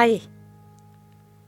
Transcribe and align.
Hei. 0.00 0.22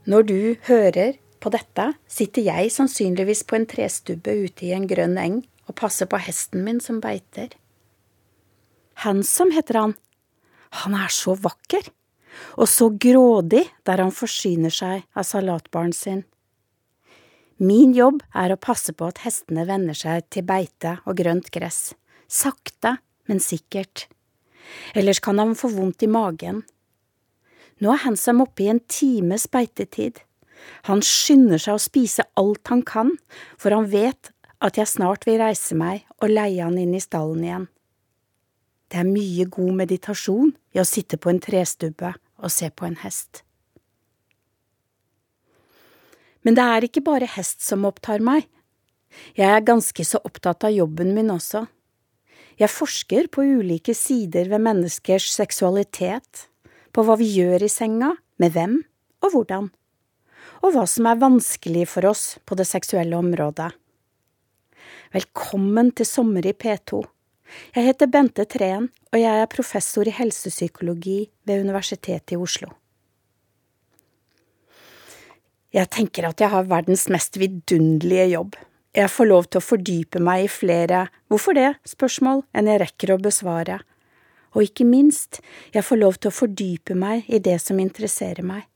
Når 0.05 0.25
du 0.29 0.39
hører 0.67 1.15
på 1.41 1.49
dette, 1.55 1.87
sitter 2.05 2.45
jeg 2.45 2.73
sannsynligvis 2.75 3.47
på 3.49 3.57
en 3.57 3.65
trestubbe 3.65 4.35
ute 4.43 4.67
i 4.67 4.75
en 4.77 4.85
grønn 4.91 5.15
eng 5.17 5.39
og 5.71 5.77
passer 5.79 6.05
på 6.05 6.19
hesten 6.21 6.61
min 6.67 6.83
som 6.85 6.99
beiter. 7.01 7.55
Hansom 9.07 9.55
heter 9.57 9.79
han. 9.81 9.95
Han 10.83 10.99
er 10.99 11.15
så 11.17 11.33
vakker, 11.33 11.89
og 12.61 12.69
så 12.69 12.91
grådig 12.93 13.63
der 13.89 14.05
han 14.05 14.13
forsyner 14.13 14.75
seg 14.83 15.07
av 15.17 15.25
salatbaren 15.31 15.97
sin. 15.97 16.21
Min 17.57 17.97
jobb 17.97 18.21
er 18.37 18.53
å 18.53 18.61
passe 18.61 18.93
på 18.93 19.09
at 19.09 19.23
hestene 19.25 19.65
venner 19.71 19.97
seg 19.97 20.29
til 20.29 20.45
beite 20.45 20.99
og 21.07 21.17
grønt 21.23 21.49
gress, 21.57 21.95
sakte, 22.29 22.99
men 23.33 23.41
sikkert. 23.41 24.11
Ellers 24.93 25.25
kan 25.25 25.41
han 25.41 25.57
få 25.57 25.73
vondt 25.73 26.05
i 26.05 26.13
magen. 26.21 26.67
Nå 27.83 27.91
er 27.91 28.05
Hansom 28.05 28.45
oppe 28.45 28.63
i 28.63 28.71
en 28.71 28.81
times 28.87 29.49
beitetid. 29.51 30.21
Han 30.87 31.03
skynder 31.03 31.59
seg 31.59 31.75
å 31.75 31.83
spise 31.83 32.27
alt 32.39 32.71
han 32.71 32.85
kan, 32.87 33.17
for 33.59 33.75
han 33.75 33.89
vet 33.91 34.31
at 34.63 34.79
jeg 34.79 34.91
snart 34.93 35.27
vil 35.27 35.41
reise 35.43 35.75
meg 35.75 36.05
og 36.21 36.31
leie 36.31 36.63
han 36.63 36.79
inn 36.79 36.95
i 36.95 37.03
stallen 37.03 37.43
igjen. 37.43 37.65
Det 38.93 39.01
er 39.01 39.09
mye 39.09 39.49
god 39.51 39.79
meditasjon 39.81 40.53
i 40.77 40.79
å 40.79 40.87
sitte 40.87 41.19
på 41.19 41.33
en 41.33 41.41
trestubbe 41.43 42.13
og 42.43 42.53
se 42.53 42.69
på 42.71 42.87
en 42.87 42.99
hest. 43.03 43.43
Men 46.47 46.59
det 46.59 46.67
er 46.67 46.87
ikke 46.87 47.05
bare 47.07 47.31
hest 47.35 47.63
som 47.65 47.87
opptar 47.89 48.23
meg. 48.23 48.47
Jeg 49.39 49.49
er 49.49 49.67
ganske 49.67 50.05
så 50.07 50.21
opptatt 50.23 50.67
av 50.69 50.75
jobben 50.75 51.13
min 51.17 51.31
også. 51.35 51.65
Jeg 52.61 52.71
forsker 52.71 53.29
på 53.33 53.45
ulike 53.59 53.95
sider 53.97 54.51
ved 54.53 54.63
menneskers 54.63 55.31
seksualitet, 55.33 56.47
på 56.93 57.05
hva 57.07 57.17
vi 57.21 57.29
gjør 57.33 57.65
i 57.65 57.71
senga, 57.73 58.13
med 58.41 58.55
hvem 58.55 58.81
og 59.23 59.35
hvordan, 59.35 59.71
og 60.63 60.75
hva 60.75 60.85
som 60.89 61.09
er 61.09 61.21
vanskelig 61.21 61.87
for 61.91 62.07
oss 62.11 62.25
på 62.47 62.59
det 62.59 62.67
seksuelle 62.69 63.19
området. 63.19 63.71
Velkommen 65.13 65.93
til 65.97 66.09
sommer 66.09 66.47
i 66.49 66.55
P2. 66.57 67.03
Jeg 67.77 67.89
heter 67.91 68.09
Bente 68.09 68.47
Treen, 68.49 68.89
og 69.13 69.21
jeg 69.21 69.43
er 69.43 69.51
professor 69.53 70.09
i 70.09 70.15
helsepsykologi 70.17 71.19
ved 71.49 71.67
Universitetet 71.67 72.33
i 72.33 72.41
Oslo. 72.41 72.71
Jeg 75.73 75.89
tenker 75.93 76.29
at 76.29 76.41
jeg 76.41 76.53
har 76.53 76.69
verdens 76.69 77.07
mest 77.13 77.39
vidunderlige 77.41 78.27
jobb. 78.35 78.57
Jeg 78.93 79.09
får 79.09 79.29
lov 79.29 79.47
til 79.49 79.61
å 79.61 79.65
fordype 79.65 80.21
meg 80.21 80.45
i 80.45 80.51
flere 80.53 81.07
hvorfor 81.33 81.57
det 81.57 81.71
spørsmål 81.89 82.43
enn 82.53 82.69
jeg 82.69 82.83
rekker 82.83 83.15
å 83.15 83.21
besvare. 83.25 83.79
Og 84.53 84.67
ikke 84.67 84.85
minst, 84.85 85.41
jeg 85.73 85.85
får 85.85 86.01
lov 86.01 86.19
til 86.21 86.33
å 86.33 86.37
fordype 86.37 86.97
meg 86.99 87.29
i 87.33 87.41
det 87.41 87.59
som 87.63 87.81
interesserer 87.81 88.45
meg. 88.45 88.67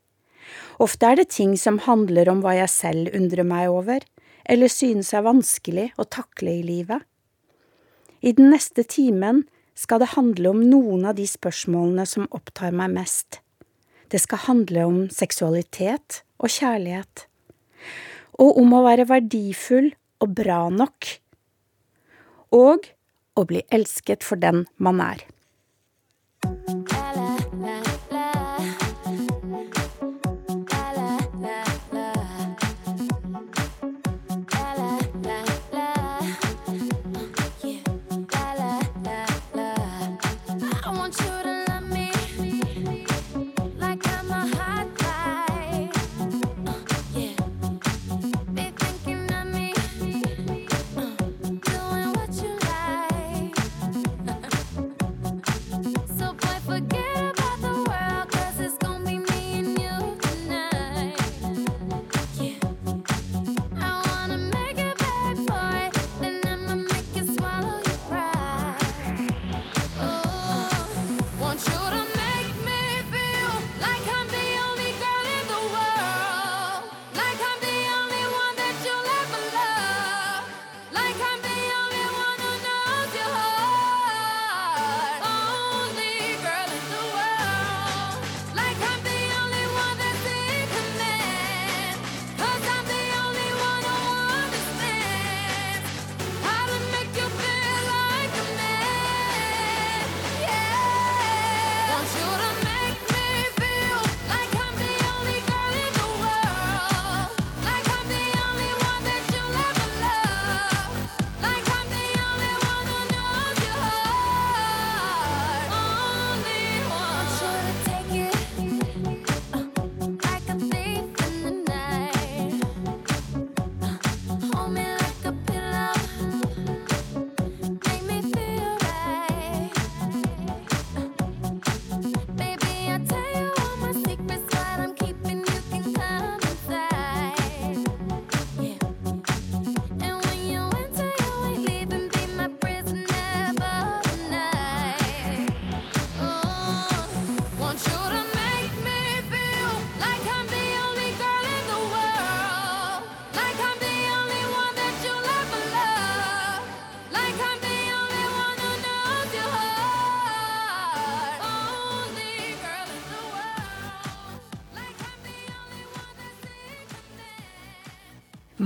Ofte 0.83 1.09
er 1.09 1.21
det 1.21 1.31
ting 1.35 1.57
som 1.61 1.81
handler 1.85 2.31
om 2.31 2.43
hva 2.45 2.55
jeg 2.57 2.73
selv 2.73 3.17
undrer 3.17 3.47
meg 3.49 3.69
over, 3.73 4.05
eller 4.47 4.71
synes 4.73 5.13
er 5.13 5.27
vanskelig 5.27 5.91
å 5.99 6.07
takle 6.09 6.59
i 6.61 6.65
livet. 6.65 7.03
I 8.21 8.33
den 8.37 8.51
neste 8.53 8.85
timen 8.89 9.45
skal 9.77 10.01
det 10.01 10.15
handle 10.15 10.55
om 10.55 10.63
noen 10.65 11.05
av 11.09 11.19
de 11.19 11.27
spørsmålene 11.29 12.07
som 12.09 12.29
opptar 12.35 12.73
meg 12.77 12.95
mest. 12.95 13.41
Det 14.09 14.21
skal 14.23 14.45
handle 14.47 14.87
om 14.89 14.99
seksualitet 15.13 16.23
og 16.41 16.53
kjærlighet. 16.53 17.27
Og 18.41 18.61
om 18.61 18.75
å 18.77 18.85
være 18.87 19.09
verdifull 19.11 19.91
og 20.23 20.35
bra 20.39 20.67
nok. 20.73 21.09
Og 22.57 22.87
å 23.37 23.45
bli 23.49 23.65
elsket 23.75 24.25
for 24.25 24.41
den 24.41 24.65
man 24.81 25.03
er. 25.05 25.25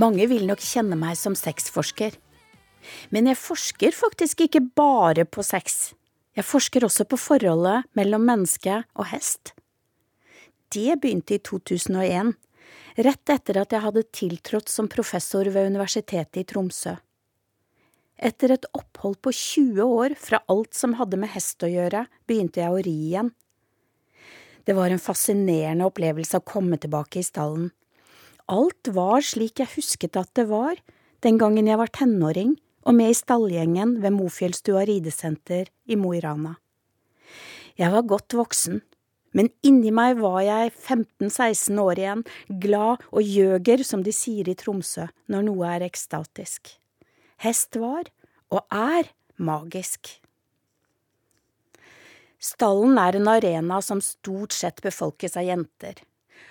Mange 0.01 0.25
vil 0.31 0.47
nok 0.49 0.63
kjenne 0.65 0.97
meg 0.97 1.19
som 1.21 1.35
sexforsker. 1.37 2.15
Men 3.13 3.27
jeg 3.29 3.37
forsker 3.37 3.93
faktisk 3.93 4.47
ikke 4.47 4.63
bare 4.79 5.27
på 5.29 5.45
sex. 5.45 5.93
Jeg 6.39 6.47
forsker 6.47 6.87
også 6.87 7.05
på 7.11 7.19
forholdet 7.21 7.89
mellom 7.99 8.25
menneske 8.25 8.79
og 8.95 9.11
hest. 9.11 9.53
Det 10.73 10.95
begynte 11.03 11.37
i 11.37 11.43
2001, 11.45 12.33
rett 13.05 13.33
etter 13.35 13.59
at 13.61 13.75
jeg 13.75 13.85
hadde 13.85 14.07
tiltrådt 14.17 14.73
som 14.73 14.89
professor 14.89 15.51
ved 15.51 15.69
Universitetet 15.75 16.39
i 16.41 16.47
Tromsø. 16.49 16.95
Etter 18.17 18.55
et 18.55 18.69
opphold 18.77 19.19
på 19.25 19.35
20 19.35 19.83
år 19.85 20.15
fra 20.21 20.41
alt 20.53 20.77
som 20.77 20.95
hadde 21.01 21.19
med 21.21 21.33
hest 21.35 21.61
å 21.67 21.69
gjøre, 21.69 22.07
begynte 22.29 22.63
jeg 22.63 22.73
å 22.73 22.81
ri 22.87 22.97
igjen. 23.11 23.33
Det 24.65 24.77
var 24.77 24.93
en 24.93 25.03
fascinerende 25.03 25.89
opplevelse 25.89 26.41
å 26.41 26.47
komme 26.47 26.79
tilbake 26.81 27.21
i 27.21 27.27
stallen 27.27 27.69
alt 28.51 28.91
var 28.95 29.23
slik 29.25 29.63
jeg 29.63 29.75
husket 29.77 30.19
at 30.19 30.31
det 30.39 30.49
var 30.51 30.79
den 31.25 31.39
gangen 31.39 31.69
jeg 31.69 31.79
var 31.79 31.93
tenåring 31.95 32.57
og 32.89 32.97
med 32.97 33.13
i 33.13 33.17
stallgjengen 33.17 33.99
ved 34.03 34.15
Mofjellstua 34.17 34.87
ridesenter 34.89 35.69
i 35.87 35.99
Mo 36.01 36.15
i 36.17 36.23
Rana. 36.25 36.57
Jeg 37.79 37.93
var 37.93 38.09
godt 38.09 38.35
voksen, 38.37 38.81
men 39.37 39.51
inni 39.63 39.93
meg 39.95 40.19
var 40.19 40.41
jeg 40.43 40.73
15–16 40.73 41.79
år 41.81 42.01
igjen, 42.01 42.25
glad 42.63 43.05
og 43.13 43.23
gjøger, 43.23 43.85
som 43.87 44.03
de 44.05 44.15
sier 44.17 44.49
i 44.51 44.57
Tromsø 44.59 45.07
når 45.31 45.47
noe 45.47 45.71
er 45.77 45.87
ekstatisk. 45.87 46.73
Hest 47.45 47.79
var, 47.81 48.11
og 48.51 48.67
er, 48.75 49.13
magisk. 49.41 50.17
Stallen 52.41 52.99
er 53.01 53.17
en 53.17 53.29
arena 53.31 53.79
som 53.85 54.01
stort 54.05 54.57
sett 54.57 54.81
befolkes 54.85 55.37
av 55.37 55.47
jenter. 55.47 56.01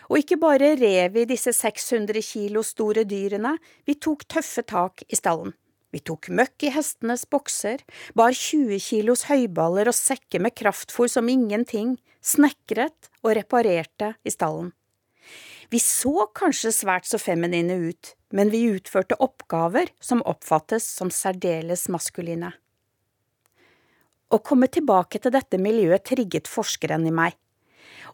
Og 0.10 0.24
ikke 0.24 0.40
bare 0.42 0.74
rev 0.80 1.14
vi 1.14 1.26
disse 1.30 1.54
600 1.54 2.22
kilo 2.26 2.64
store 2.66 3.06
dyrene, 3.06 3.56
vi 3.86 3.96
tok 4.02 4.26
tøffe 4.30 4.66
tak 4.66 5.06
i 5.08 5.18
stallen. 5.20 5.54
Vi 5.94 6.02
tok 6.06 6.30
møkk 6.34 6.68
i 6.68 6.74
hestenes 6.74 7.26
bokser, 7.30 7.82
bar 8.18 8.34
20 8.34 8.78
kilos 8.84 9.26
høyballer 9.30 9.90
og 9.90 9.98
sekker 9.98 10.42
med 10.42 10.54
kraftfôr 10.58 11.10
som 11.10 11.30
ingenting, 11.30 11.96
snekret 12.22 13.10
og 13.24 13.34
reparerte 13.38 14.14
i 14.22 14.34
stallen. 14.34 14.72
Vi 15.70 15.82
så 15.82 16.26
kanskje 16.34 16.74
svært 16.74 17.06
så 17.06 17.20
feminine 17.22 17.76
ut, 17.90 18.14
men 18.34 18.50
vi 18.54 18.66
utførte 18.74 19.18
oppgaver 19.22 19.92
som 20.02 20.24
oppfattes 20.26 20.86
som 20.98 21.14
særdeles 21.14 21.86
maskuline. 21.94 22.52
Å 24.30 24.38
komme 24.46 24.70
tilbake 24.70 25.22
til 25.22 25.34
dette 25.34 25.58
miljøet 25.62 26.06
trigget 26.06 26.50
forskeren 26.50 27.06
i 27.10 27.14
meg, 27.14 27.38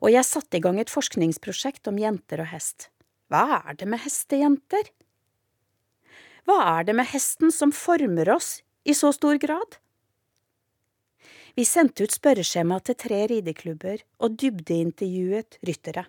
og 0.01 0.11
jeg 0.11 0.27
satte 0.27 0.59
i 0.59 0.63
gang 0.63 0.79
et 0.81 0.91
forskningsprosjekt 0.91 1.87
om 1.91 1.99
jenter 2.01 2.43
og 2.43 2.51
hest. 2.51 2.89
Hva 3.31 3.61
er 3.63 3.77
det 3.79 3.87
med 3.89 4.03
hestejenter? 4.03 4.91
Hva 6.45 6.59
er 6.77 6.85
det 6.85 6.95
med 6.97 7.09
hesten 7.09 7.53
som 7.53 7.73
former 7.73 8.29
oss 8.35 8.59
i 8.85 8.93
så 8.93 9.11
stor 9.15 9.39
grad? 9.41 9.79
Vi 11.55 11.63
sendte 11.65 12.05
ut 12.05 12.13
spørreskjema 12.13 12.81
til 12.83 12.97
tre 12.99 13.21
rideklubber 13.31 14.03
og 14.21 14.35
dybdeintervjuet 14.41 15.57
ryttere. 15.65 16.03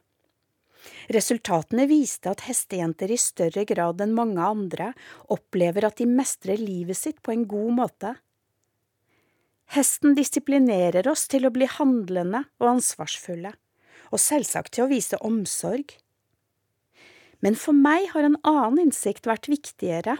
Resultatene 1.15 1.87
viste 1.91 2.31
at 2.31 2.45
hestejenter 2.47 3.11
i 3.15 3.19
større 3.21 3.65
grad 3.69 4.03
enn 4.03 4.15
mange 4.15 4.43
andre 4.43 4.91
opplever 5.33 5.87
at 5.89 5.99
de 6.01 6.09
mestrer 6.11 6.61
livet 6.61 6.99
sitt 6.99 7.23
på 7.23 7.35
en 7.35 7.47
god 7.49 7.73
måte. 7.79 8.15
Hesten 9.75 10.15
disiplinerer 10.19 11.07
oss 11.11 11.27
til 11.31 11.47
å 11.47 11.55
bli 11.55 11.67
handlende 11.71 12.45
og 12.61 12.77
ansvarsfulle, 12.77 13.55
og 14.13 14.23
selvsagt 14.23 14.75
til 14.77 14.87
å 14.87 14.91
vise 14.91 15.19
omsorg. 15.25 15.97
Men 17.45 17.59
for 17.59 17.77
meg 17.77 18.11
har 18.15 18.27
en 18.27 18.39
annen 18.47 18.87
innsikt 18.87 19.29
vært 19.29 19.49
viktigere. 19.51 20.17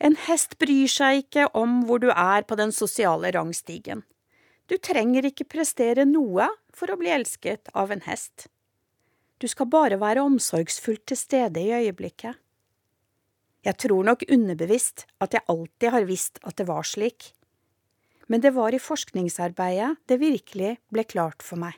En 0.00 0.16
hest 0.28 0.56
bryr 0.62 0.88
seg 0.88 1.26
ikke 1.26 1.50
om 1.56 1.82
hvor 1.88 2.00
du 2.00 2.08
er 2.10 2.46
på 2.48 2.56
den 2.56 2.72
sosiale 2.72 3.32
rangstigen. 3.36 4.04
Du 4.70 4.78
trenger 4.78 5.26
ikke 5.28 5.48
prestere 5.50 6.06
noe 6.08 6.46
for 6.72 6.92
å 6.92 6.96
bli 7.00 7.10
elsket 7.12 7.68
av 7.76 7.90
en 7.92 8.04
hest. 8.06 8.46
Du 9.40 9.48
skal 9.48 9.68
bare 9.72 9.98
være 10.00 10.22
omsorgsfullt 10.24 11.06
til 11.10 11.18
stede 11.18 11.60
i 11.64 11.72
øyeblikket. 11.74 12.36
Jeg 13.64 13.76
tror 13.76 14.06
nok 14.08 14.24
underbevisst 14.32 15.04
at 15.20 15.36
jeg 15.36 15.44
alltid 15.52 15.92
har 15.92 16.08
visst 16.08 16.40
at 16.48 16.56
det 16.56 16.68
var 16.68 16.86
slik, 16.88 17.34
men 18.30 18.40
det 18.40 18.54
var 18.56 18.72
i 18.72 18.80
forskningsarbeidet 18.80 19.96
det 20.08 20.20
virkelig 20.20 20.76
ble 20.94 21.04
klart 21.04 21.42
for 21.44 21.60
meg. 21.60 21.74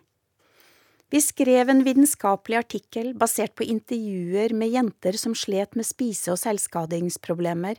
Vi 1.13 1.21
skrev 1.21 1.69
en 1.69 1.85
vitenskapelig 1.85 2.57
artikkel 2.57 3.11
basert 3.15 3.53
på 3.55 3.67
intervjuer 3.69 4.55
med 4.57 4.71
jenter 4.73 5.13
som 5.21 5.35
slet 5.37 5.75
med 5.77 5.85
spise- 5.85 6.33
og 6.33 6.39
selvskadingsproblemer, 6.41 7.77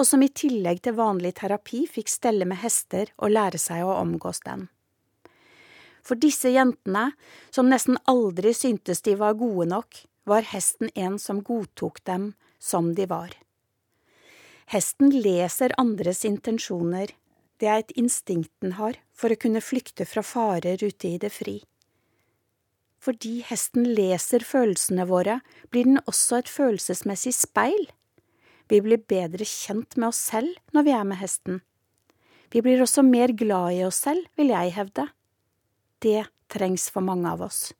og 0.00 0.06
som 0.08 0.22
i 0.24 0.30
tillegg 0.32 0.80
til 0.86 0.96
vanlig 0.96 1.34
terapi 1.42 1.82
fikk 1.84 2.08
stelle 2.08 2.46
med 2.48 2.62
hester 2.62 3.10
og 3.18 3.34
lære 3.34 3.60
seg 3.60 3.84
å 3.84 3.98
omgås 4.00 4.40
den. 4.46 4.70
For 6.00 6.16
disse 6.16 6.48
jentene, 6.54 7.10
som 7.52 7.68
nesten 7.68 8.00
aldri 8.08 8.54
syntes 8.56 9.04
de 9.04 9.12
var 9.20 9.36
gode 9.36 9.68
nok, 9.68 10.00
var 10.24 10.48
hesten 10.48 10.88
en 10.94 11.18
som 11.20 11.42
godtok 11.44 12.00
dem 12.08 12.30
som 12.56 12.94
de 12.96 13.04
var. 13.10 13.34
Hesten 14.72 15.12
leser 15.12 15.76
andres 15.76 16.24
intensjoner, 16.24 17.12
det 17.60 17.68
er 17.68 17.84
et 17.84 17.92
instinkt 18.00 18.54
den 18.64 18.78
har 18.80 18.96
for 19.12 19.28
å 19.28 19.36
kunne 19.36 19.60
flykte 19.60 20.08
fra 20.08 20.24
farer 20.24 20.80
ute 20.80 21.12
i 21.12 21.20
det 21.20 21.28
fri. 21.36 21.58
Fordi 23.00 23.40
hesten 23.48 23.86
leser 23.96 24.44
følelsene 24.44 25.06
våre, 25.08 25.38
blir 25.72 25.88
den 25.88 26.02
også 26.04 26.42
et 26.42 26.52
følelsesmessig 26.52 27.32
speil. 27.38 27.88
Vi 28.68 28.82
blir 28.84 29.00
bedre 29.08 29.46
kjent 29.48 29.96
med 29.96 30.12
oss 30.12 30.20
selv 30.30 30.52
når 30.76 30.86
vi 30.86 30.94
er 30.94 31.08
med 31.08 31.20
hesten. 31.22 31.62
Vi 32.52 32.62
blir 32.62 32.82
også 32.82 33.02
mer 33.06 33.32
glad 33.32 33.78
i 33.78 33.84
oss 33.86 34.02
selv, 34.04 34.26
vil 34.36 34.52
jeg 34.52 34.74
hevde. 34.76 35.06
Det 36.02 36.26
trengs 36.50 36.88
for 36.92 37.04
mange 37.04 37.30
av 37.30 37.46
oss. 37.46 37.70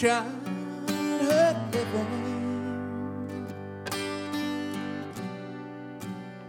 Childhood 0.00 1.56
living 1.74 3.46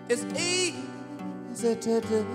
is 0.08 0.24
easy 0.40 1.76
to 1.76 2.00
do. 2.00 2.26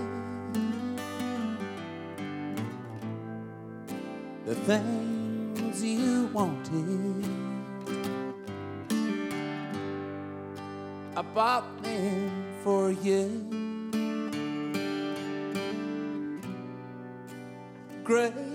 The 4.45 4.53
things 4.53 5.83
you 5.83 6.29
wanted, 6.33 7.25
I 11.15 11.21
bought 11.33 11.81
them 11.81 12.29
for 12.63 12.91
you. 12.91 13.25
Graceless 18.03 18.46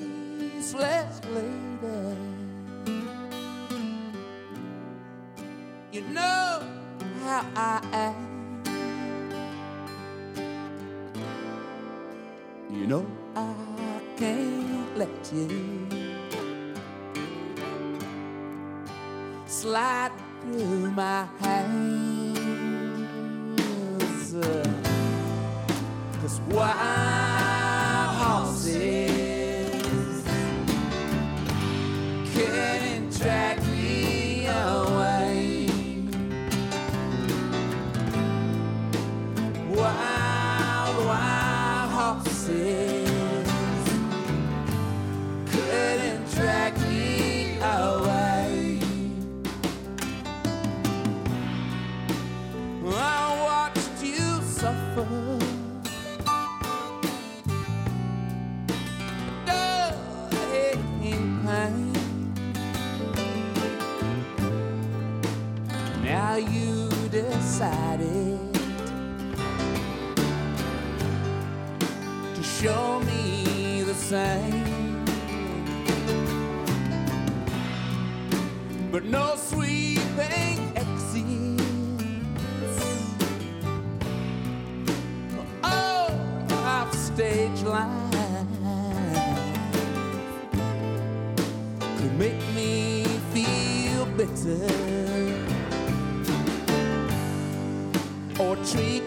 You 12.72 12.86
know 12.86 13.06
I 13.36 14.00
can't 14.16 14.96
let 14.96 15.10
you 15.32 15.86
slide 19.46 20.12
through 20.40 20.90
my 20.92 21.28
hands. 21.38 22.72
Cause 26.22 26.40
wild 26.48 27.31
same. 74.12 75.04
But 78.92 79.04
no 79.04 79.36
sweeping 79.36 80.58
exits. 80.76 81.62
Oh, 85.64 86.10
off 86.50 86.94
stage 86.94 87.62
line 87.62 88.10
could 91.96 92.14
make 92.18 92.42
me 92.54 93.04
feel 93.32 94.04
bitter 94.18 94.68
or 98.38 98.56
treat 98.72 99.01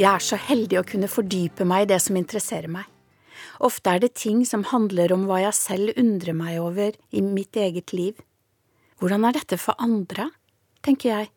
Jeg 0.00 0.08
er 0.08 0.22
så 0.24 0.38
heldig 0.40 0.78
å 0.80 0.86
kunne 0.88 1.10
fordype 1.12 1.66
meg 1.68 1.84
i 1.84 1.90
det 1.90 1.98
som 2.00 2.16
interesserer 2.16 2.72
meg. 2.72 2.86
Ofte 3.60 3.92
er 3.92 4.00
det 4.00 4.14
ting 4.16 4.46
som 4.48 4.64
handler 4.70 5.12
om 5.12 5.26
hva 5.28 5.42
jeg 5.42 5.56
selv 5.58 5.98
undrer 6.00 6.36
meg 6.36 6.56
over 6.62 6.96
i 7.12 7.20
mitt 7.20 7.58
eget 7.60 7.92
liv. 7.92 8.14
Hvordan 8.96 9.26
er 9.28 9.36
dette 9.36 9.58
for 9.60 9.76
andre, 9.76 10.30
tenker 10.80 11.12
jeg. 11.12 11.28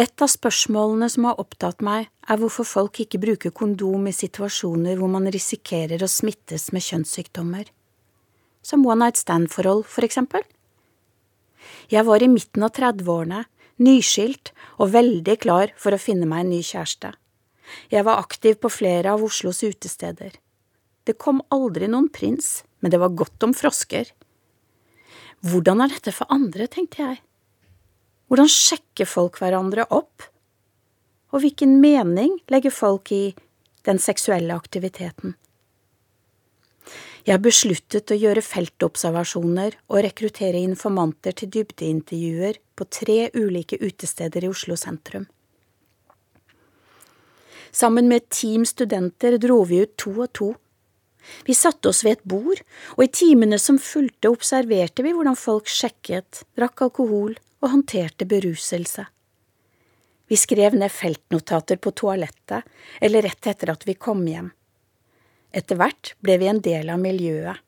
Et 0.00 0.22
av 0.24 0.30
spørsmålene 0.32 1.06
som 1.12 1.28
har 1.28 1.38
opptatt 1.42 1.84
meg, 1.86 2.08
er 2.26 2.38
hvorfor 2.40 2.66
folk 2.66 2.98
ikke 3.02 3.20
bruker 3.22 3.54
kondom 3.54 4.08
i 4.10 4.14
situasjoner 4.16 4.98
hvor 4.98 5.10
man 5.12 5.30
risikerer 5.30 6.02
å 6.02 6.10
smittes 6.10 6.70
med 6.74 6.82
kjønnssykdommer. 6.86 7.70
Som 8.66 8.86
one 8.86 9.04
night 9.04 9.20
stand-forhold, 9.22 9.86
for 9.86 10.06
eksempel. 10.06 10.42
Jeg 11.90 12.06
var 12.06 12.22
i 12.22 12.30
midten 12.32 12.66
av 12.66 12.74
30-årene 12.74 13.44
nyskilt 13.80 14.52
og 14.78 14.92
veldig 14.94 15.36
klar 15.42 15.72
for 15.80 15.96
å 15.96 16.00
finne 16.00 16.28
meg 16.28 16.44
en 16.44 16.52
ny 16.54 16.60
kjæreste. 16.64 17.14
Jeg 17.90 18.06
var 18.06 18.20
aktiv 18.22 18.58
på 18.60 18.70
flere 18.72 19.14
av 19.14 19.24
Oslos 19.24 19.62
utesteder. 19.62 20.34
Det 21.06 21.16
kom 21.18 21.40
aldri 21.54 21.88
noen 21.88 22.10
prins, 22.12 22.62
men 22.80 22.92
det 22.92 23.00
var 23.00 23.16
godt 23.16 23.46
om 23.46 23.54
frosker. 23.56 24.10
Hvordan 25.46 25.80
er 25.80 25.94
dette 25.94 26.12
for 26.12 26.28
andre, 26.32 26.66
tenkte 26.68 27.02
jeg. 27.02 27.20
Hvordan 28.28 28.50
sjekker 28.52 29.08
folk 29.08 29.40
hverandre 29.40 29.86
opp? 29.90 30.26
Og 31.32 31.44
hvilken 31.44 31.78
mening 31.80 32.36
legger 32.50 32.74
folk 32.74 33.10
i 33.14 33.30
den 33.88 33.98
seksuelle 34.02 34.54
aktiviteten? 34.54 35.34
Jeg 37.28 37.42
besluttet 37.44 38.12
å 38.12 38.16
gjøre 38.16 38.40
feltobservasjoner 38.44 39.76
og 39.90 40.00
rekruttere 40.06 40.60
informanter 40.64 41.36
til 41.36 41.50
dybdeintervjuer 41.56 42.56
på 42.78 42.86
tre 42.88 43.18
ulike 43.36 43.76
utesteder 43.80 44.46
i 44.46 44.48
Oslo 44.48 44.76
sentrum. 44.80 45.26
Sammen 47.70 48.08
med 48.08 48.22
et 48.22 48.30
team 48.34 48.64
studenter 48.66 49.36
dro 49.38 49.60
vi 49.68 49.82
ut 49.84 49.96
to 50.00 50.14
og 50.16 50.32
to. 50.34 50.50
Vi 51.46 51.54
satte 51.54 51.90
oss 51.92 52.00
ved 52.06 52.16
et 52.16 52.24
bord, 52.24 52.62
og 52.96 53.04
i 53.04 53.12
timene 53.12 53.58
som 53.60 53.78
fulgte 53.78 54.32
observerte 54.32 55.04
vi 55.04 55.12
hvordan 55.14 55.36
folk 55.38 55.68
sjekket, 55.70 56.44
drakk 56.56 56.86
alkohol 56.88 57.36
og 57.60 57.68
håndterte 57.68 58.26
beruselse. 58.26 59.04
Vi 60.30 60.38
skrev 60.38 60.76
ned 60.78 60.92
feltnotater 60.94 61.76
på 61.76 61.92
toalettet 62.00 62.66
eller 63.02 63.26
rett 63.26 63.50
etter 63.50 63.74
at 63.74 63.84
vi 63.86 63.98
kom 63.98 64.24
hjem. 64.30 64.50
Etter 65.56 65.78
hvert 65.80 66.14
ble 66.22 66.38
vi 66.38 66.48
en 66.50 66.62
del 66.62 66.90
av 66.92 67.02
miljøet. 67.02 67.58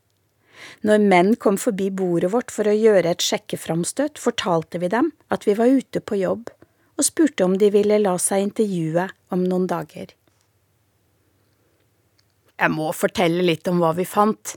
Når 0.86 1.02
menn 1.10 1.34
kom 1.42 1.58
forbi 1.58 1.88
bordet 1.90 2.30
vårt 2.32 2.52
for 2.54 2.70
å 2.70 2.74
gjøre 2.74 3.10
et 3.10 3.24
sjekkeframstøt, 3.24 4.18
fortalte 4.22 4.78
vi 4.82 4.90
dem 4.92 5.10
at 5.34 5.46
vi 5.46 5.56
var 5.58 5.70
ute 5.70 6.02
på 6.02 6.20
jobb, 6.20 6.50
og 6.98 7.06
spurte 7.06 7.46
om 7.46 7.56
de 7.58 7.70
ville 7.74 7.98
la 7.98 8.14
seg 8.20 8.46
intervjue 8.46 9.08
om 9.34 9.46
noen 9.48 9.66
dager. 9.70 10.12
Jeg 12.62 12.70
må 12.70 12.92
fortelle 12.94 13.42
litt 13.42 13.66
om 13.66 13.80
hva 13.82 13.90
vi 13.96 14.06
fant. 14.06 14.54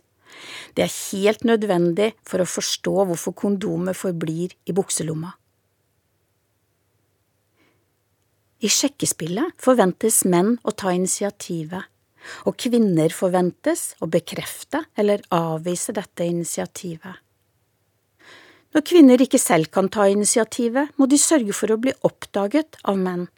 Det 0.77 0.83
er 0.85 0.93
helt 0.93 1.45
nødvendig 1.47 2.11
for 2.27 2.43
å 2.43 2.49
forstå 2.49 2.93
hvorfor 3.09 3.33
kondomet 3.33 3.97
forblir 3.97 4.53
i 4.69 4.75
bukselomma. 4.75 5.31
I 8.61 8.69
sjekkespillet 8.71 9.57
forventes 9.61 10.21
menn 10.29 10.55
å 10.63 10.73
ta 10.73 10.93
initiativet 10.95 11.89
og 12.45 12.57
kvinner 12.61 13.13
forventes 13.13 13.93
å 14.01 14.09
bekrefte 14.11 14.85
eller 14.97 15.23
avvise 15.33 15.95
dette 15.95 16.27
initiativet. 16.27 17.21
Når 18.75 18.83
kvinner 18.83 19.21
ikke 19.23 19.39
selv 19.39 19.69
kan 19.71 19.87
ta 19.87 20.09
initiativet, 20.11 20.91
må 20.99 21.07
de 21.07 21.19
sørge 21.21 21.53
for 21.55 21.71
å 21.71 21.79
bli 21.79 21.93
oppdaget 22.03 22.75
av 22.83 22.97
menn. 22.99 23.29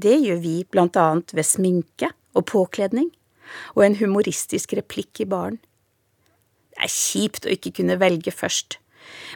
Det 0.00 0.14
gjør 0.16 0.38
vi 0.40 0.54
blant 0.64 0.96
annet 0.96 1.34
ved 1.36 1.44
sminke 1.44 2.08
og 2.32 2.46
påkledning, 2.48 3.10
og 3.76 3.84
en 3.84 3.98
humoristisk 4.00 4.72
replikk 4.78 5.20
i 5.20 5.28
baren. 5.28 5.58
Det 6.72 6.86
er 6.86 6.94
kjipt 6.94 7.44
å 7.44 7.52
ikke 7.52 7.74
kunne 7.80 7.98
velge 8.00 8.32
først, 8.32 8.78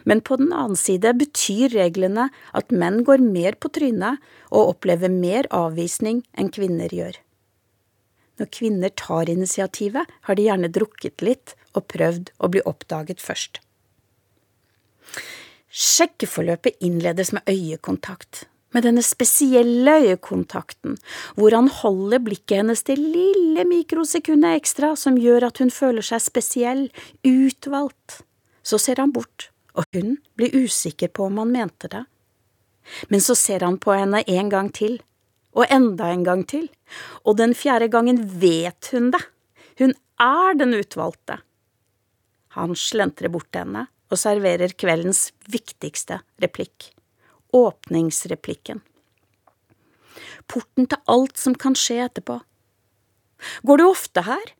men 0.09 0.23
på 0.25 0.39
den 0.41 0.49
annen 0.55 0.79
side 0.79 1.11
betyr 1.19 1.75
reglene 1.75 2.31
at 2.57 2.73
menn 2.73 3.03
går 3.05 3.21
mer 3.21 3.59
på 3.59 3.69
trynet 3.77 4.23
og 4.49 4.75
opplever 4.75 5.13
mer 5.13 5.49
avvisning 5.53 6.23
enn 6.33 6.49
kvinner 6.55 6.89
gjør. 6.89 7.19
Når 8.39 8.49
kvinner 8.51 8.91
tar 8.99 9.29
initiativet, 9.31 10.09
har 10.27 10.35
de 10.35 10.47
gjerne 10.47 10.71
drukket 10.71 11.23
litt 11.23 11.55
og 11.75 11.87
prøvd 11.91 12.33
å 12.39 12.49
bli 12.51 12.63
oppdaget 12.67 13.23
først. 13.23 13.61
Sjekkeforløpet 15.75 16.77
innledes 16.83 17.33
med 17.35 17.47
øyekontakt, 17.51 18.45
med 18.75 18.83
denne 18.87 19.03
spesielle 19.03 19.97
øyekontakten, 20.03 20.97
hvor 21.35 21.55
han 21.55 21.67
holder 21.71 22.23
blikket 22.23 22.61
hennes 22.61 22.83
det 22.87 22.97
lille 22.99 23.63
mikrosekundet 23.67 24.59
ekstra 24.59 24.93
som 24.99 25.19
gjør 25.19 25.49
at 25.49 25.59
hun 25.63 25.71
føler 25.71 26.03
seg 26.03 26.23
spesiell, 26.23 26.85
utvalgt. 27.27 28.21
Så 28.63 28.79
ser 28.81 28.99
han 29.03 29.13
bort, 29.15 29.49
og 29.75 29.87
hun 29.95 30.17
blir 30.35 30.55
usikker 30.55 31.11
på 31.11 31.27
om 31.29 31.43
han 31.43 31.53
mente 31.55 31.91
det. 31.91 32.05
Men 33.11 33.23
så 33.23 33.35
ser 33.35 33.63
han 33.65 33.79
på 33.81 33.95
henne 33.95 34.23
en 34.27 34.51
gang 34.51 34.71
til, 34.75 34.99
og 35.55 35.67
enda 35.71 36.11
en 36.11 36.23
gang 36.27 36.43
til, 36.47 36.67
og 37.25 37.37
den 37.39 37.55
fjerde 37.57 37.89
gangen 37.91 38.21
vet 38.41 38.91
hun 38.93 39.11
det, 39.15 39.21
hun 39.79 39.93
er 40.21 40.57
den 40.59 40.75
utvalgte. 40.77 41.39
Han 42.55 42.75
slentrer 42.79 43.31
bort 43.33 43.49
til 43.51 43.65
henne 43.65 43.87
og 44.11 44.21
serverer 44.21 44.75
kveldens 44.77 45.29
viktigste 45.51 46.21
replikk, 46.43 46.91
åpningsreplikken. 47.55 48.83
Porten 50.47 50.87
til 50.87 51.01
alt 51.11 51.41
som 51.41 51.55
kan 51.57 51.75
skje 51.75 52.05
etterpå. 52.05 52.37
Går 53.67 53.81
du 53.81 53.85
ofte 53.89 54.23
her? 54.23 54.53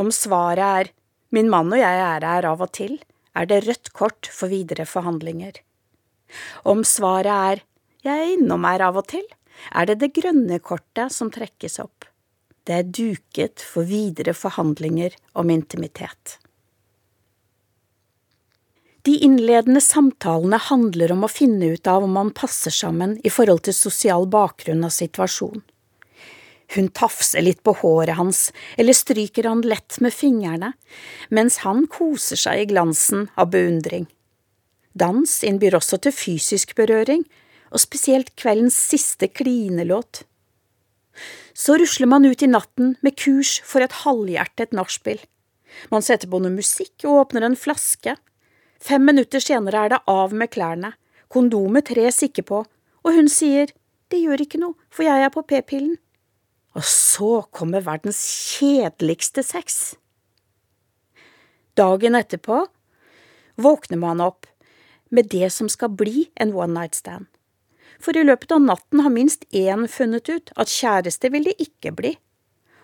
Om 0.00 0.10
svaret 0.12 0.64
er 0.64 0.92
min 1.36 1.50
mann 1.52 1.70
og 1.72 1.80
jeg 1.80 2.00
er 2.02 2.26
her 2.26 2.48
av 2.48 2.64
og 2.64 2.72
til, 2.76 2.98
er 3.36 3.48
det 3.48 3.62
rødt 3.66 3.92
kort 3.96 4.28
for 4.32 4.50
videre 4.52 4.86
forhandlinger. 4.88 5.60
Om 6.64 6.82
svaret 6.88 7.32
er 7.32 7.64
jeg 8.06 8.22
er 8.22 8.32
innom 8.36 8.64
her 8.66 8.84
av 8.86 8.98
og 9.00 9.08
til, 9.10 9.24
er 9.72 9.88
det 9.88 10.00
det 10.02 10.14
grønne 10.16 10.58
kortet 10.60 11.12
som 11.12 11.30
trekkes 11.32 11.78
opp. 11.82 12.08
Det 12.66 12.74
er 12.74 12.90
duket 12.90 13.62
for 13.62 13.86
videre 13.86 14.34
forhandlinger 14.34 15.14
om 15.38 15.52
intimitet. 15.54 16.38
De 19.06 19.14
innledende 19.22 19.80
samtalene 19.80 20.58
handler 20.58 21.12
om 21.14 21.22
å 21.22 21.30
finne 21.30 21.68
ut 21.76 21.86
av 21.86 22.02
om 22.02 22.16
man 22.18 22.32
passer 22.34 22.74
sammen 22.74 23.14
i 23.22 23.30
forhold 23.30 23.62
til 23.68 23.76
sosial 23.76 24.26
bakgrunn 24.26 24.82
og 24.82 24.90
situasjon. 24.90 25.62
Hun 26.74 26.88
tafser 26.90 27.44
litt 27.46 27.62
på 27.62 27.76
håret 27.84 28.18
hans 28.18 28.48
eller 28.74 28.96
stryker 28.98 29.46
han 29.46 29.62
lett 29.62 30.00
med 30.02 30.10
fingrene, 30.10 30.72
mens 31.30 31.60
han 31.62 31.86
koser 31.86 32.40
seg 32.40 32.64
i 32.64 32.68
glansen 32.72 33.28
av 33.38 33.52
beundring. 33.54 34.08
Dans 34.96 35.38
innbyr 35.46 35.76
også 35.78 36.00
til 36.02 36.14
fysisk 36.16 36.74
berøring, 36.74 37.22
og 37.70 37.82
spesielt 37.82 38.34
kveldens 38.38 38.76
siste 38.78 39.28
klinelåt. 39.28 40.24
Så 41.56 41.78
rusler 41.80 42.08
man 42.10 42.26
ut 42.28 42.42
i 42.42 42.50
natten 42.50 42.94
med 43.04 43.16
kurs 43.16 43.56
for 43.64 43.84
et 43.84 44.02
halvhjertet 44.04 44.74
nachspiel. 44.76 45.20
Man 45.92 46.04
setter 46.04 46.28
på 46.28 46.40
noe 46.40 46.52
musikk 46.52 47.04
og 47.06 47.22
åpner 47.22 47.46
en 47.46 47.58
flaske. 47.58 48.16
Fem 48.82 49.04
minutter 49.08 49.42
senere 49.42 49.86
er 49.86 49.94
det 49.94 50.02
av 50.10 50.34
med 50.36 50.52
klærne, 50.52 50.92
kondomet 51.32 51.88
tres 51.90 52.22
ikke 52.26 52.44
på, 52.46 52.62
og 53.04 53.16
hun 53.16 53.30
sier 53.32 53.72
det 54.12 54.20
gjør 54.22 54.44
ikke 54.44 54.60
noe, 54.62 54.76
for 54.92 55.06
jeg 55.08 55.24
er 55.24 55.32
på 55.34 55.42
p-pillen. 55.42 55.96
Og 56.76 56.84
så 56.86 57.40
kommer 57.56 57.82
verdens 57.82 58.20
kjedeligste 58.52 59.42
sex. 59.42 59.96
Dagen 61.76 62.14
etterpå 62.16 62.60
våkner 63.60 64.00
man 64.00 64.20
opp 64.24 64.46
med 65.08 65.32
det 65.32 65.48
som 65.54 65.70
skal 65.72 65.96
bli 65.96 66.28
en 66.36 66.52
one 66.54 66.76
night 66.76 66.96
stand 66.98 67.26
for 68.02 68.16
i 68.16 68.24
løpet 68.26 68.52
av 68.54 68.62
natten 68.64 69.02
har 69.04 69.12
minst 69.12 69.46
én 69.54 69.86
funnet 69.90 70.28
ut 70.28 70.52
at 70.56 70.72
kjæreste 70.72 71.30
vil 71.32 71.48
de 71.48 71.56
ikke 71.62 71.94
bli, 71.96 72.14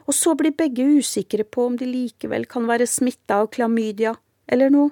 og 0.06 0.16
så 0.16 0.34
blir 0.38 0.56
begge 0.58 0.86
usikre 0.98 1.44
på 1.44 1.68
om 1.70 1.78
de 1.78 1.88
likevel 1.88 2.46
kan 2.50 2.66
være 2.70 2.88
smitta 2.90 3.42
av 3.42 3.52
klamydia 3.54 4.16
eller 4.50 4.72
noe. 4.72 4.90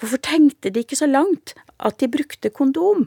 Hvorfor 0.00 0.20
tenkte 0.20 0.72
de 0.72 0.84
ikke 0.84 0.98
så 0.98 1.08
langt 1.08 1.54
at 1.80 2.00
de 2.00 2.08
brukte 2.12 2.52
kondom? 2.52 3.06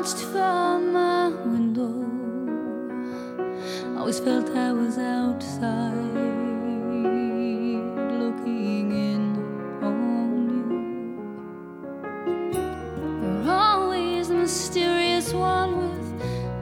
watched 0.00 0.22
from 0.32 0.92
my 0.92 1.28
window. 1.28 1.92
I 3.96 3.98
always 3.98 4.20
felt 4.20 4.48
I 4.50 4.70
was 4.72 4.96
outside 4.96 5.92
looking 8.20 8.92
in 8.92 9.22
on 9.82 10.36
you. 10.52 10.72
You're 13.22 13.50
always 13.50 14.28
the 14.28 14.34
mysterious 14.34 15.32
one 15.32 15.72
with 15.82 16.08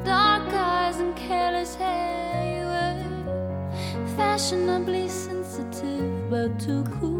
dark 0.02 0.50
eyes 0.54 0.96
and 0.98 1.14
careless 1.14 1.74
hair. 1.74 2.40
You 2.56 2.64
were 2.74 4.06
fashionably 4.16 5.10
sensitive, 5.10 6.30
but 6.30 6.58
too 6.58 6.84
cool. 6.98 7.15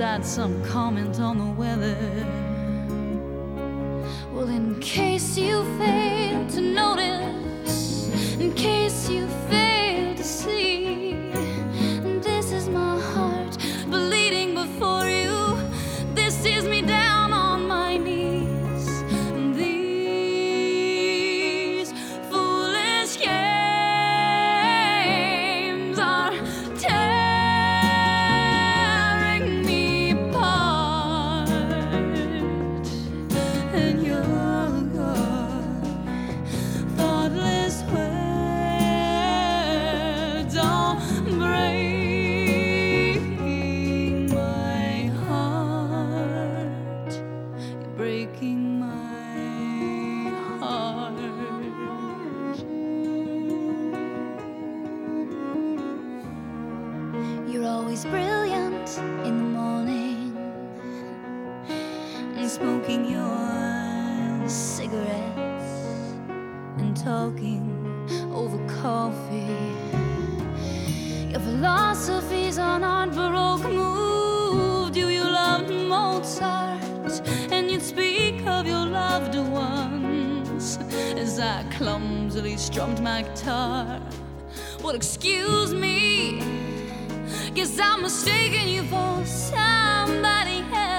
Besides 0.00 0.30
some 0.30 0.64
comment 0.64 1.20
on 1.20 1.36
the 1.36 1.44
weather. 1.60 1.94
Well, 4.32 4.48
in 4.48 4.80
case 4.80 5.36
you 5.36 5.62
fail 5.76 5.99
coffee. 68.82 69.46
Your 71.30 71.40
philosophies 71.40 72.58
on 72.58 72.82
art 72.82 73.10
baroque 73.14 73.70
moved 73.70 74.96
you. 74.96 75.08
You 75.08 75.24
loved 75.24 75.70
Mozart, 75.70 77.20
and 77.52 77.70
you'd 77.70 77.82
speak 77.82 78.46
of 78.46 78.66
your 78.66 78.86
loved 78.86 79.36
ones 79.36 80.78
as 81.16 81.38
I 81.38 81.64
clumsily 81.76 82.56
strummed 82.56 83.00
my 83.02 83.22
guitar. 83.22 84.00
Well, 84.82 84.94
excuse 84.94 85.74
me. 85.74 86.40
Guess 87.54 87.78
I'm 87.78 88.02
mistaking 88.02 88.68
you 88.68 88.82
for 88.84 89.24
somebody 89.26 90.64
else. 90.72 90.89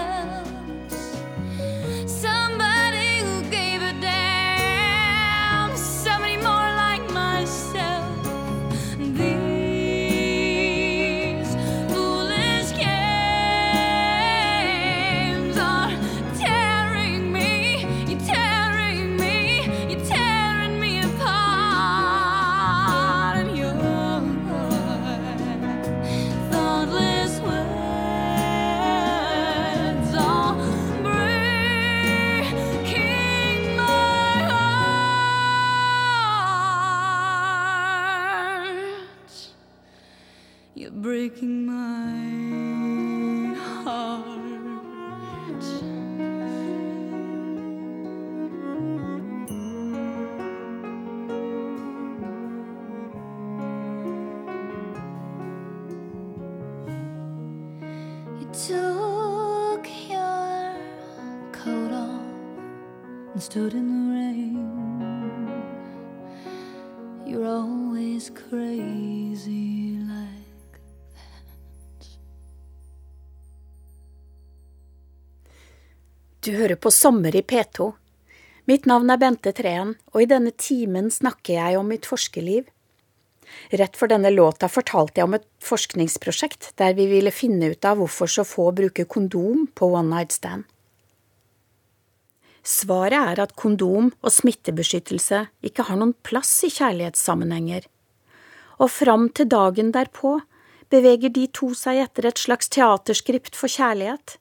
Du 76.41 76.55
hører 76.57 76.73
på 76.81 76.89
Sommer 76.89 77.35
i 77.37 77.43
P2. 77.45 77.91
Mitt 78.65 78.87
navn 78.89 79.11
er 79.13 79.19
Bente 79.21 79.51
Treen, 79.53 79.91
og 80.09 80.23
i 80.23 80.29
denne 80.29 80.49
timen 80.57 81.11
snakker 81.13 81.53
jeg 81.53 81.77
om 81.77 81.85
mitt 81.93 82.07
forskerliv. 82.09 82.65
Rett 83.69 83.99
for 83.99 84.09
denne 84.09 84.31
låta 84.33 84.65
fortalte 84.71 85.21
jeg 85.21 85.29
om 85.29 85.37
et 85.37 85.45
forskningsprosjekt 85.61 86.71
der 86.81 86.97
vi 86.97 87.05
ville 87.11 87.35
finne 87.35 87.69
ut 87.75 87.85
av 87.85 88.01
hvorfor 88.01 88.33
så 88.33 88.47
få 88.47 88.71
bruker 88.73 89.05
kondom 89.05 89.67
på 89.77 89.91
one 89.91 90.09
night 90.15 90.33
stand. 90.33 90.65
Svaret 92.65 93.19
er 93.21 93.45
at 93.45 93.53
kondom 93.53 94.09
og 94.09 94.33
smittebeskyttelse 94.33 95.45
ikke 95.69 95.85
har 95.93 96.01
noen 96.01 96.17
plass 96.25 96.55
i 96.65 96.73
kjærlighetssammenhenger. 96.73 97.85
Og 98.81 98.89
fram 98.89 99.29
til 99.29 99.45
dagen 99.45 99.93
derpå 99.93 100.39
beveger 100.89 101.29
de 101.37 101.45
to 101.53 101.75
seg 101.77 102.01
etter 102.01 102.33
et 102.33 102.47
slags 102.49 102.73
teaterskript 102.73 103.53
for 103.53 103.69
kjærlighet. 103.69 104.40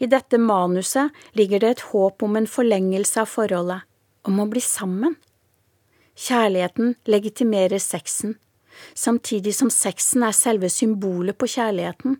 I 0.00 0.08
dette 0.08 0.38
manuset 0.40 1.12
ligger 1.36 1.60
det 1.60 1.70
et 1.74 1.86
håp 1.92 2.22
om 2.24 2.38
en 2.38 2.48
forlengelse 2.48 3.20
av 3.20 3.28
forholdet, 3.28 3.84
om 4.24 4.40
å 4.40 4.48
bli 4.48 4.62
sammen. 4.64 5.18
Kjærligheten 6.16 6.94
legitimerer 7.08 7.80
sexen, 7.80 8.38
samtidig 8.96 9.54
som 9.56 9.70
sexen 9.72 10.24
er 10.24 10.36
selve 10.36 10.72
symbolet 10.72 11.36
på 11.36 11.48
kjærligheten. 11.52 12.16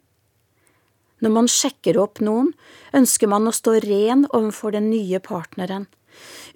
Når 1.21 1.33
man 1.35 1.49
sjekker 1.53 1.99
opp 2.01 2.21
noen, 2.25 2.53
ønsker 2.97 3.29
man 3.29 3.49
å 3.49 3.57
stå 3.57 3.79
ren 3.85 4.25
overfor 4.29 4.77
den 4.77 4.89
nye 4.93 5.21
partneren. 5.25 5.89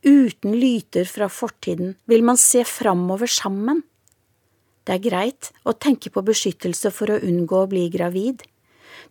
Uten 0.05 0.57
lyter 0.61 1.09
fra 1.09 1.29
fortiden 1.33 1.95
vil 2.11 2.25
man 2.25 2.41
se 2.41 2.65
framover 2.69 3.31
sammen. 3.31 3.83
Det 4.85 4.99
er 4.99 5.05
greit 5.05 5.53
å 5.65 5.73
tenke 5.73 6.13
på 6.13 6.25
beskyttelse 6.25 6.93
for 6.93 7.13
å 7.13 7.21
unngå 7.21 7.63
å 7.65 7.69
bli 7.71 7.87
gravid. 7.93 8.43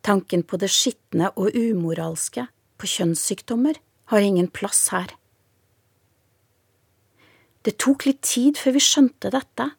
Tanken 0.04 0.44
på 0.44 0.60
det 0.60 0.70
skitne 0.72 1.32
og 1.39 1.56
umoralske, 1.56 2.48
på 2.78 2.89
kjønnssykdommer, 2.92 3.78
har 4.12 4.20
ingen 4.20 4.50
plass 4.52 4.89
her. 4.92 5.13
Det 7.63 7.78
tok 7.80 8.04
litt 8.10 8.20
tid 8.28 8.60
før 8.60 8.76
vi 8.76 8.84
skjønte 8.84 9.32
dette. 9.32 9.70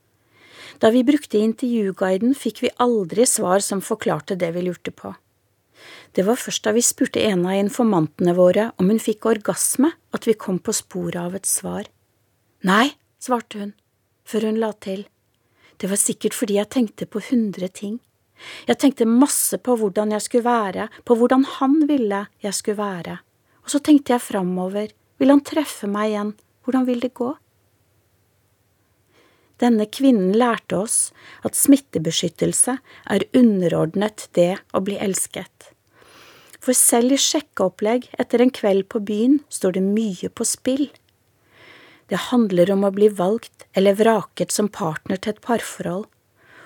Da 0.81 0.91
vi 0.91 1.05
brukte 1.05 1.43
intervjuguiden, 1.45 2.33
fikk 2.33 2.63
vi 2.65 2.73
aldri 2.81 3.27
svar 3.29 3.61
som 3.61 3.85
forklarte 3.85 4.39
det 4.41 4.51
vi 4.57 4.65
lurte 4.65 4.95
på. 4.97 5.13
Det 6.17 6.25
var 6.25 6.41
først 6.41 6.65
da 6.65 6.73
vi 6.73 6.83
spurte 6.87 7.21
en 7.21 7.45
av 7.45 7.59
informantene 7.59 8.33
våre 8.39 8.71
om 8.81 8.89
hun 8.89 9.03
fikk 9.03 9.27
orgasme, 9.29 9.91
at 10.15 10.25
vi 10.25 10.39
kom 10.39 10.61
på 10.63 10.73
sporet 10.73 11.21
av 11.21 11.37
et 11.37 11.49
svar. 11.51 11.85
Nei, 12.65 12.95
svarte 13.21 13.61
hun, 13.61 13.75
før 14.25 14.49
hun 14.49 14.61
la 14.63 14.73
til. 14.73 15.05
Det 15.77 15.91
var 15.91 16.01
sikkert 16.01 16.37
fordi 16.39 16.57
jeg 16.57 16.73
tenkte 16.73 17.11
på 17.11 17.21
hundre 17.29 17.69
ting. 17.69 17.99
Jeg 18.69 18.81
tenkte 18.81 19.09
masse 19.09 19.59
på 19.59 19.77
hvordan 19.81 20.15
jeg 20.15 20.25
skulle 20.27 20.49
være, 20.49 20.89
på 21.05 21.17
hvordan 21.19 21.47
han 21.59 21.81
ville 21.89 22.27
jeg 22.45 22.57
skulle 22.57 22.81
være. 22.81 23.19
Og 23.65 23.73
så 23.73 23.81
tenkte 23.81 24.15
jeg 24.15 24.25
framover, 24.25 24.93
vil 25.19 25.33
han 25.33 25.45
treffe 25.47 25.89
meg 25.89 26.13
igjen, 26.13 26.35
hvordan 26.65 26.87
vil 26.89 27.03
det 27.05 27.15
gå? 27.17 27.31
Denne 29.63 29.87
kvinnen 29.87 30.35
lærte 30.35 30.81
oss 30.83 30.99
at 31.47 31.57
smittebeskyttelse 31.57 32.75
er 33.15 33.27
underordnet 33.39 34.27
det 34.37 34.57
å 34.75 34.83
bli 34.85 34.99
elsket. 35.01 35.71
For 36.65 36.77
selv 36.77 37.15
i 37.15 37.21
sjekkeopplegg 37.21 38.09
etter 38.19 38.43
en 38.43 38.53
kveld 38.55 38.89
på 38.93 39.03
byen 39.05 39.39
står 39.53 39.77
det 39.77 39.85
mye 39.85 40.31
på 40.33 40.47
spill. 40.49 40.89
Det 42.09 42.21
handler 42.31 42.73
om 42.75 42.85
å 42.85 42.93
bli 42.95 43.11
valgt 43.13 43.67
eller 43.77 43.97
vraket 44.01 44.53
som 44.53 44.69
partner 44.73 45.21
til 45.21 45.35
et 45.35 45.45
parforhold, 45.45 46.09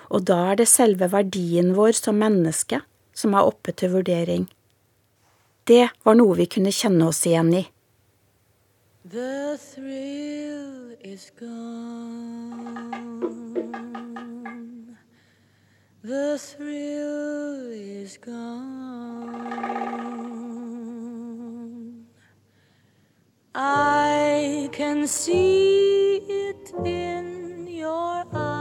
og 0.09 0.25
da 0.25 0.37
er 0.51 0.55
det 0.61 0.67
selve 0.69 1.09
verdien 1.13 1.75
vår 1.77 1.93
som 2.01 2.17
menneske 2.21 2.81
som 3.13 3.35
er 3.35 3.49
oppe 3.49 3.71
til 3.75 3.93
vurdering. 3.93 4.47
Det 5.69 5.89
var 6.03 6.15
noe 6.17 6.37
vi 6.39 6.47
kunne 6.49 6.73
kjenne 6.73 7.09
oss 7.11 7.25
igjen 7.29 7.53
i. 7.53 7.63
The 9.05 9.57
thrill 9.57 10.95
is 11.03 11.31
gone. 11.39 12.59
The 16.03 16.37
thrill 16.37 17.71
is 17.73 18.17
gone. 18.17 19.09
I 23.55 24.69
can 24.71 25.07
see 25.07 26.17
it 26.17 26.71
in 26.85 27.67
your 27.67 28.25
eyes. 28.33 28.58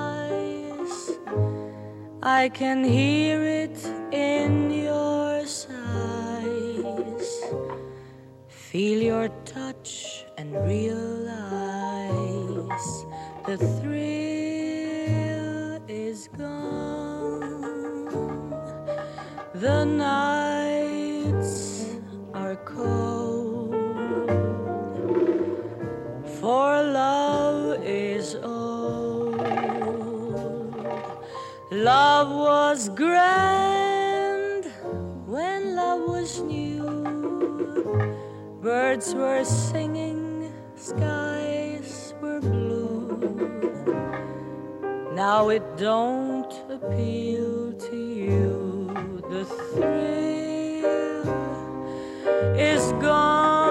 I 2.22 2.48
can 2.48 2.82
hear 2.82 3.44
it 3.44 3.78
in 4.12 4.72
your 4.72 5.46
sighs. 5.46 5.76
Feel 8.48 9.02
your 9.02 9.28
touch 9.44 10.24
and 10.36 10.52
realize 10.66 11.06
the 13.46 13.56
thrill 13.78 14.98
is 15.88 16.28
gone. 16.36 17.70
The 19.54 19.84
nights 19.84 21.36
are 22.34 22.56
cold, 22.56 23.74
for 26.40 26.82
love 26.82 27.80
is 27.84 28.34
old. 28.34 28.57
Love 31.88 32.28
was 32.28 32.90
grand 32.90 34.66
when 35.24 35.74
love 35.74 36.02
was 36.06 36.42
new. 36.42 36.84
Birds 38.60 39.14
were 39.14 39.42
singing, 39.42 40.52
skies 40.76 42.12
were 42.20 42.40
blue. 42.40 43.16
Now 45.14 45.48
it 45.48 45.64
don't 45.78 46.52
appeal 46.68 47.72
to 47.72 47.96
you. 47.96 48.92
The 49.30 49.46
thrill 49.46 51.24
is 52.54 52.92
gone. 53.00 53.67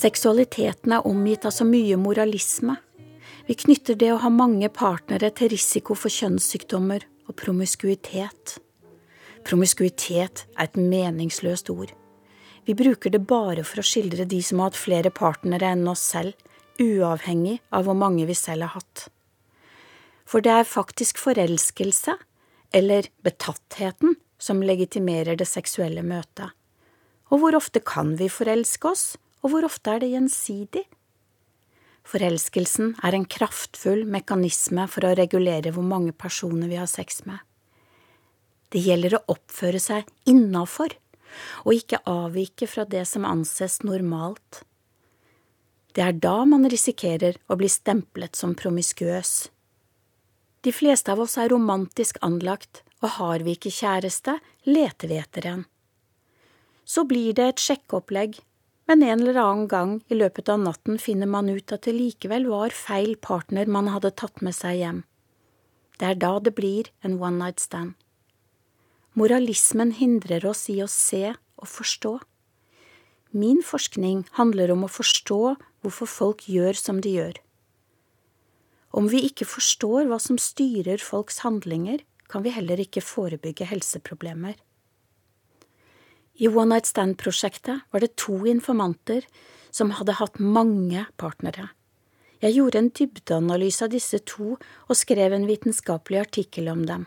Seksualiteten 0.00 0.94
er 0.96 1.04
omgitt 1.04 1.44
av 1.44 1.52
så 1.52 1.66
mye 1.68 1.98
moralisme. 2.00 2.78
Vi 3.44 3.56
knytter 3.64 3.98
det 4.00 4.14
å 4.14 4.20
ha 4.22 4.30
mange 4.32 4.70
partnere 4.72 5.28
til 5.36 5.50
risiko 5.52 5.96
for 5.98 6.12
kjønnssykdommer 6.14 7.04
og 7.28 7.36
promiskuitet. 7.36 8.54
Promiskuitet 9.44 10.46
er 10.56 10.70
et 10.70 10.80
meningsløst 10.80 11.68
ord. 11.74 11.92
Vi 12.64 12.76
bruker 12.78 13.12
det 13.12 13.26
bare 13.28 13.64
for 13.66 13.82
å 13.82 13.86
skildre 13.90 14.24
de 14.24 14.40
som 14.46 14.62
har 14.62 14.70
hatt 14.70 14.80
flere 14.80 15.12
partnere 15.12 15.74
enn 15.74 15.88
oss 15.90 16.06
selv, 16.14 16.32
uavhengig 16.80 17.58
av 17.68 17.84
hvor 17.84 17.98
mange 17.98 18.24
vi 18.28 18.36
selv 18.38 18.70
har 18.70 18.80
hatt. 18.80 19.08
For 20.24 20.40
det 20.40 20.60
er 20.62 20.68
faktisk 20.68 21.20
forelskelse, 21.20 22.16
eller 22.72 23.12
betattheten, 23.26 24.16
som 24.40 24.62
legitimerer 24.64 25.36
det 25.36 25.48
seksuelle 25.50 26.06
møtet. 26.06 26.54
Og 27.28 27.42
hvor 27.42 27.58
ofte 27.58 27.82
kan 27.84 28.14
vi 28.16 28.30
forelske 28.32 28.88
oss, 28.88 29.10
og 29.40 29.52
hvor 29.52 29.66
ofte 29.68 29.94
er 29.94 30.02
det 30.02 30.12
gjensidig? 30.12 30.84
Forelskelsen 32.10 32.94
er 33.06 33.14
en 33.14 33.26
kraftfull 33.28 34.02
mekanisme 34.08 34.86
for 34.90 35.06
å 35.06 35.14
regulere 35.18 35.72
hvor 35.74 35.86
mange 35.86 36.12
personer 36.16 36.70
vi 36.70 36.80
har 36.80 36.90
sex 36.90 37.22
med. 37.28 37.38
Det 38.70 38.82
gjelder 38.82 39.18
å 39.18 39.24
oppføre 39.34 39.80
seg 39.82 40.08
innafor, 40.30 40.94
og 41.64 41.76
ikke 41.76 42.02
avvike 42.10 42.66
fra 42.70 42.84
det 42.88 43.04
som 43.06 43.26
anses 43.28 43.80
normalt. 43.86 44.62
Det 45.94 46.02
er 46.04 46.18
da 46.22 46.44
man 46.46 46.68
risikerer 46.70 47.38
å 47.50 47.56
bli 47.58 47.70
stemplet 47.70 48.38
som 48.38 48.54
promiskuøs. 48.58 49.50
De 50.60 50.72
fleste 50.74 51.10
av 51.12 51.22
oss 51.24 51.38
er 51.40 51.50
romantisk 51.50 52.18
anlagt, 52.26 52.82
og 53.00 53.16
har 53.16 53.42
vi 53.46 53.56
ikke 53.56 53.72
kjæreste, 53.72 54.36
leter 54.68 55.10
vi 55.10 55.18
etter 55.18 55.46
en. 55.48 55.62
Så 56.84 57.06
blir 57.08 57.32
det 57.38 57.46
et 57.48 57.62
sjekkeopplegg, 57.64 58.38
men 58.90 59.04
en 59.06 59.20
eller 59.22 59.36
annen 59.38 59.68
gang 59.70 59.90
i 60.10 60.16
løpet 60.18 60.48
av 60.50 60.58
natten 60.58 60.96
finner 60.98 61.28
man 61.30 61.46
ut 61.46 61.70
at 61.70 61.86
det 61.86 61.92
likevel 61.94 62.48
var 62.50 62.72
feil 62.74 63.12
partner 63.22 63.68
man 63.70 63.86
hadde 63.86 64.10
tatt 64.18 64.40
med 64.42 64.56
seg 64.56 64.80
hjem. 64.80 64.96
Det 66.00 66.08
er 66.08 66.16
da 66.18 66.30
det 66.42 66.56
blir 66.56 66.88
en 67.06 67.14
one 67.20 67.38
night 67.38 67.62
stand. 67.62 67.92
Moralismen 69.14 69.92
hindrer 69.94 70.42
oss 70.50 70.64
i 70.74 70.80
å 70.82 70.88
se 70.90 71.36
og 71.36 71.70
forstå. 71.70 72.16
Min 73.30 73.62
forskning 73.62 74.24
handler 74.40 74.72
om 74.74 74.82
å 74.82 74.90
forstå 74.90 75.38
hvorfor 75.84 76.10
folk 76.10 76.48
gjør 76.50 76.74
som 76.74 76.98
de 76.98 77.14
gjør. 77.14 77.38
Om 78.90 79.06
vi 79.12 79.22
ikke 79.28 79.46
forstår 79.46 80.10
hva 80.10 80.18
som 80.18 80.34
styrer 80.34 80.98
folks 80.98 81.44
handlinger, 81.46 82.02
kan 82.26 82.42
vi 82.42 82.56
heller 82.58 82.82
ikke 82.82 83.06
forebygge 83.06 83.70
helseproblemer. 83.70 84.58
I 86.40 86.48
One 86.48 86.72
Night 86.72 86.86
Stand-prosjektet 86.88 87.80
var 87.90 88.00
det 88.00 88.16
to 88.16 88.46
informanter 88.48 89.26
som 89.70 89.90
hadde 89.98 90.16
hatt 90.16 90.38
mange 90.40 91.02
partnere. 91.20 91.66
Jeg 92.40 92.56
gjorde 92.56 92.80
en 92.80 92.88
dybdeanalyse 92.96 93.84
av 93.84 93.92
disse 93.92 94.22
to 94.24 94.54
og 94.56 94.96
skrev 94.96 95.36
en 95.36 95.44
vitenskapelig 95.44 96.22
artikkel 96.22 96.70
om 96.72 96.86
dem. 96.88 97.04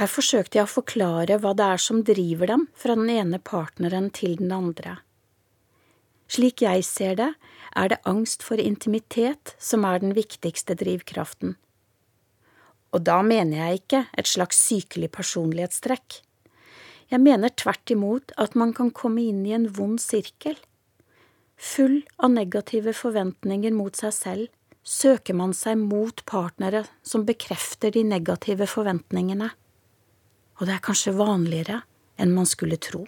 Her 0.00 0.10
forsøkte 0.10 0.58
jeg 0.58 0.66
å 0.66 0.72
forklare 0.72 1.38
hva 1.38 1.54
det 1.54 1.70
er 1.76 1.84
som 1.84 2.02
driver 2.02 2.50
dem 2.50 2.66
fra 2.74 2.98
den 2.98 3.14
ene 3.14 3.38
partneren 3.38 4.10
til 4.10 4.40
den 4.42 4.50
andre. 4.50 4.96
Slik 6.26 6.66
jeg 6.66 6.82
ser 6.82 7.14
det, 7.20 7.30
er 7.78 7.94
det 7.94 8.02
angst 8.10 8.42
for 8.42 8.58
intimitet 8.58 9.54
som 9.62 9.86
er 9.86 10.02
den 10.02 10.18
viktigste 10.18 10.74
drivkraften. 10.82 11.54
Og 12.90 13.06
da 13.06 13.22
mener 13.22 13.60
jeg 13.60 13.84
ikke 13.84 14.06
et 14.18 14.34
slags 14.34 14.58
sykelig 14.66 15.14
personlighetstrekk. 15.14 16.24
Jeg 17.12 17.20
mener 17.20 17.52
tvert 17.52 17.90
imot 17.92 18.32
at 18.40 18.54
man 18.58 18.72
kan 18.76 18.92
komme 18.94 19.22
inn 19.22 19.44
i 19.46 19.54
en 19.56 19.68
vond 19.76 20.00
sirkel. 20.00 20.56
Full 21.56 22.02
av 22.18 22.32
negative 22.34 22.94
forventninger 22.96 23.74
mot 23.74 23.96
seg 23.96 24.14
selv 24.16 24.52
søker 24.84 25.36
man 25.36 25.54
seg 25.56 25.78
mot 25.80 26.24
partnere 26.28 26.84
som 27.06 27.24
bekrefter 27.24 27.94
de 27.94 28.04
negative 28.04 28.68
forventningene. 28.68 29.50
Og 30.60 30.66
det 30.68 30.76
er 30.76 30.84
kanskje 30.84 31.16
vanligere 31.16 31.82
enn 32.20 32.34
man 32.34 32.48
skulle 32.48 32.78
tro. 32.78 33.04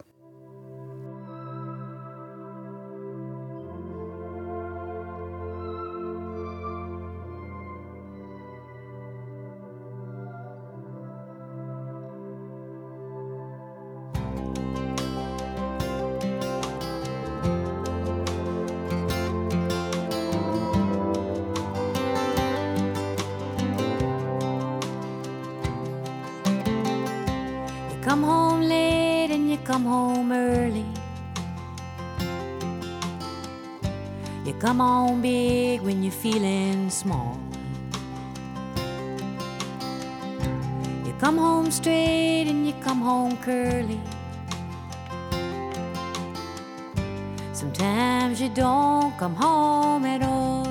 Don't 48.57 49.15
come 49.19 49.35
home 49.35 50.07
at 50.07 50.23
all. 50.23 50.65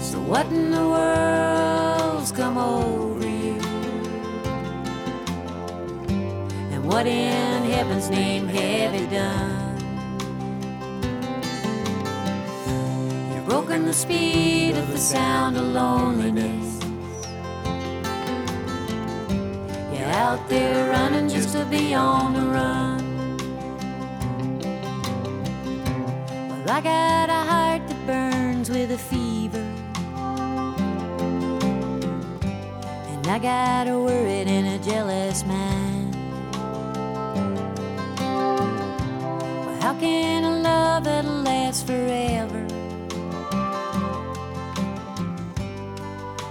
So, 0.00 0.20
what 0.20 0.46
in 0.46 0.70
the 0.70 0.86
world's 0.96 2.30
come 2.30 2.56
over 2.56 3.26
you? 3.26 3.58
And 6.72 6.84
what 6.84 7.04
in 7.08 7.64
heaven's 7.64 8.08
name 8.10 8.46
have 8.46 8.94
you 8.94 9.08
done? 9.08 9.74
You've 13.34 13.46
broken 13.46 13.86
the 13.86 13.92
speed 13.92 14.76
of 14.76 14.88
the 14.92 14.98
sound 14.98 15.56
of 15.56 15.64
loneliness. 15.64 16.78
You're 19.92 20.14
out 20.14 20.48
there 20.48 20.90
running 20.90 21.28
just 21.28 21.48
to 21.54 21.64
be 21.64 21.92
on 21.92 22.34
the 22.34 22.42
run. 22.42 22.93
I 26.74 26.80
got 26.80 27.28
a 27.28 27.42
heart 27.52 27.86
that 27.86 28.04
burns 28.04 28.68
with 28.68 28.90
a 28.90 28.98
fever. 28.98 29.64
And 33.12 33.26
I 33.28 33.38
got 33.38 33.86
a 33.86 33.96
worried 33.96 34.48
and 34.48 34.66
a 34.66 34.84
jealous 34.84 35.44
mind. 35.46 36.16
Well, 39.64 39.80
how 39.82 39.94
can 40.00 40.42
a 40.42 40.62
love 40.62 41.04
that 41.04 41.24
lasts 41.24 41.84
forever? 41.84 42.66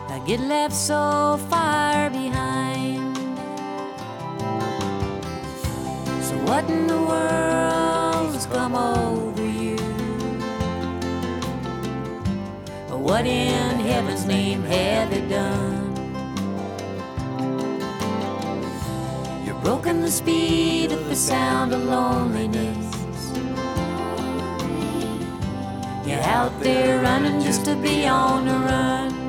I 0.07 0.19
get 0.25 0.39
left 0.39 0.73
so 0.73 1.37
far 1.49 2.09
behind. 2.09 3.17
So 6.23 6.37
what 6.47 6.63
in 6.69 6.87
the 6.87 7.01
world's 7.11 8.45
come 8.45 8.75
over 8.75 9.12
What 13.03 13.25
in 13.25 13.81
heaven's 13.81 14.25
name 14.25 14.63
have 14.63 15.13
you 15.13 15.27
done? 15.27 15.93
You're 19.45 19.59
broken 19.59 19.99
the 19.99 20.09
speed 20.09 20.93
of 20.93 21.09
the 21.09 21.15
sound 21.15 21.73
of 21.73 21.83
loneliness. 21.83 22.77
You're 26.07 26.21
out 26.21 26.57
there 26.61 27.03
running 27.03 27.41
just 27.41 27.65
to 27.65 27.75
be 27.75 28.07
on 28.07 28.45
the 28.45 28.53
run. 28.53 29.22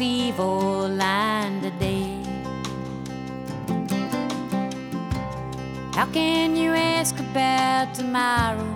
Line 0.00 1.62
today. 1.62 2.20
How 5.94 6.06
can 6.12 6.56
you 6.56 6.72
ask 6.72 7.18
about 7.20 7.94
tomorrow? 7.94 8.66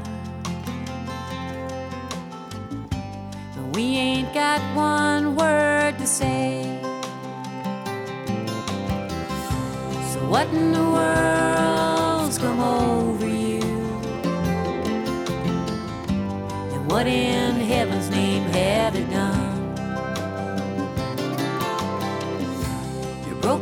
We 3.72 3.96
ain't 3.96 4.32
got 4.34 4.60
one 4.74 5.36
word 5.36 5.98
to 5.98 6.06
say. 6.06 6.62
So 10.12 10.18
what 10.28 10.48
in 10.48 10.72
the 10.72 10.82
world's 10.82 11.37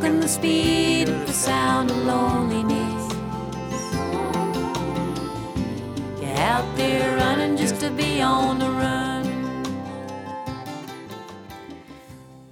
Broken 0.06 0.20
the 0.20 0.28
speed 0.28 1.08
of 1.08 1.26
the 1.26 1.32
sound 1.32 1.90
of 1.90 1.96
loneliness. 2.06 3.02
You're 6.20 6.38
out 6.38 6.68
there 6.76 7.16
running 7.16 7.56
just 7.56 7.80
to 7.80 7.90
be 7.90 8.22
on 8.22 8.60
the 8.60 8.70
run. 8.70 9.26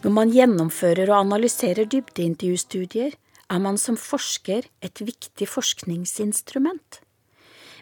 Når 0.02 0.10
man 0.10 0.32
gjennomfører 0.34 1.12
og 1.12 1.20
analyserer 1.20 1.86
dybdeintervjustudier, 1.86 3.14
er 3.50 3.62
man 3.62 3.78
som 3.78 3.94
forsker 3.94 4.66
et 4.82 5.04
viktig 5.06 5.46
forskningsinstrument. 5.46 6.98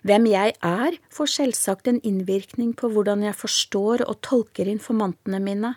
Hvem 0.05 0.29
jeg 0.35 0.53
er, 0.61 1.01
får 1.09 1.33
selvsagt 1.39 1.89
en 1.89 2.03
innvirkning 2.05 2.77
på 2.77 2.93
hvordan 2.93 3.25
jeg 3.25 3.41
forstår 3.41 4.05
og 4.05 4.21
tolker 4.21 4.69
informantene 4.69 5.41
mine, 5.41 5.75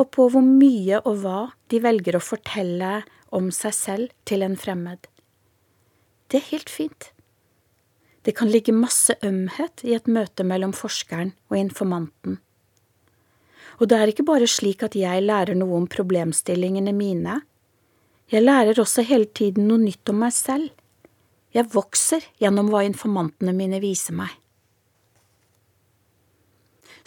og 0.00 0.10
på 0.10 0.26
hvor 0.32 0.42
mye 0.42 0.98
og 1.04 1.22
hva 1.22 1.40
de 1.70 1.78
velger 1.84 2.16
å 2.16 2.24
fortelle 2.24 2.92
om 3.30 3.50
seg 3.54 3.74
selv 3.76 4.12
til 4.28 4.42
en 4.46 4.56
fremmed. 4.58 5.06
Det 6.30 6.40
er 6.40 6.50
helt 6.52 6.70
fint. 6.70 7.10
Det 8.22 8.36
kan 8.36 8.50
ligge 8.52 8.74
masse 8.76 9.14
ømhet 9.24 9.82
i 9.86 9.94
et 9.96 10.08
møte 10.10 10.44
mellom 10.44 10.74
forskeren 10.76 11.32
og 11.48 11.56
informanten. 11.56 12.38
Og 13.80 13.88
det 13.88 13.96
er 13.96 14.12
ikke 14.12 14.26
bare 14.28 14.48
slik 14.50 14.84
at 14.84 14.96
jeg 14.98 15.24
lærer 15.24 15.56
noe 15.56 15.78
om 15.78 15.86
problemstillingene 15.88 16.92
mine. 16.92 17.38
Jeg 18.30 18.44
lærer 18.44 18.78
også 18.78 19.06
hele 19.08 19.30
tiden 19.34 19.70
noe 19.70 19.80
nytt 19.80 20.12
om 20.12 20.20
meg 20.20 20.36
selv. 20.36 20.68
Jeg 21.56 21.72
vokser 21.72 22.26
gjennom 22.38 22.68
hva 22.70 22.84
informantene 22.86 23.54
mine 23.56 23.80
viser 23.82 24.14
meg. 24.14 24.30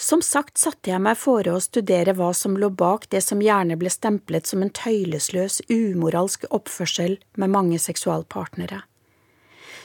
Som 0.04 0.20
sagt 0.20 0.60
satte 0.60 0.92
jeg 0.92 1.00
meg 1.00 1.16
fore 1.16 1.54
å 1.56 1.62
studere 1.64 2.12
hva 2.18 2.34
som 2.36 2.58
lå 2.60 2.68
bak 2.76 3.06
det 3.14 3.22
som 3.24 3.40
gjerne 3.40 3.78
ble 3.80 3.92
stemplet 3.94 4.50
som 4.50 4.66
en 4.66 4.72
tøylesløs, 4.76 5.62
umoralsk 5.72 6.44
oppførsel 6.50 7.16
med 7.40 7.54
mange 7.54 7.80
seksualpartnere. 7.80 8.82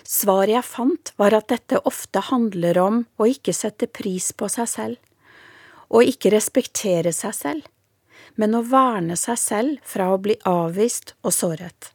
Svaret 0.02 0.57
jeg 0.57 0.66
fant, 0.66 1.12
var 1.22 1.37
at 1.38 1.46
dette 1.52 1.78
ofte 1.87 2.24
handler 2.33 2.81
om 2.83 2.98
å 3.14 3.28
ikke 3.31 3.54
sette 3.54 3.87
pris 3.87 4.33
på 4.35 4.48
seg 4.50 4.66
selv, 4.72 4.98
å 5.87 6.02
ikke 6.02 6.35
respektere 6.35 7.14
seg 7.14 7.37
selv, 7.38 7.68
men 8.35 8.59
å 8.59 8.64
verne 8.66 9.14
seg 9.14 9.38
selv 9.38 9.87
fra 9.87 10.11
å 10.11 10.18
bli 10.24 10.35
avvist 10.50 11.14
og 11.22 11.37
såret. 11.37 11.92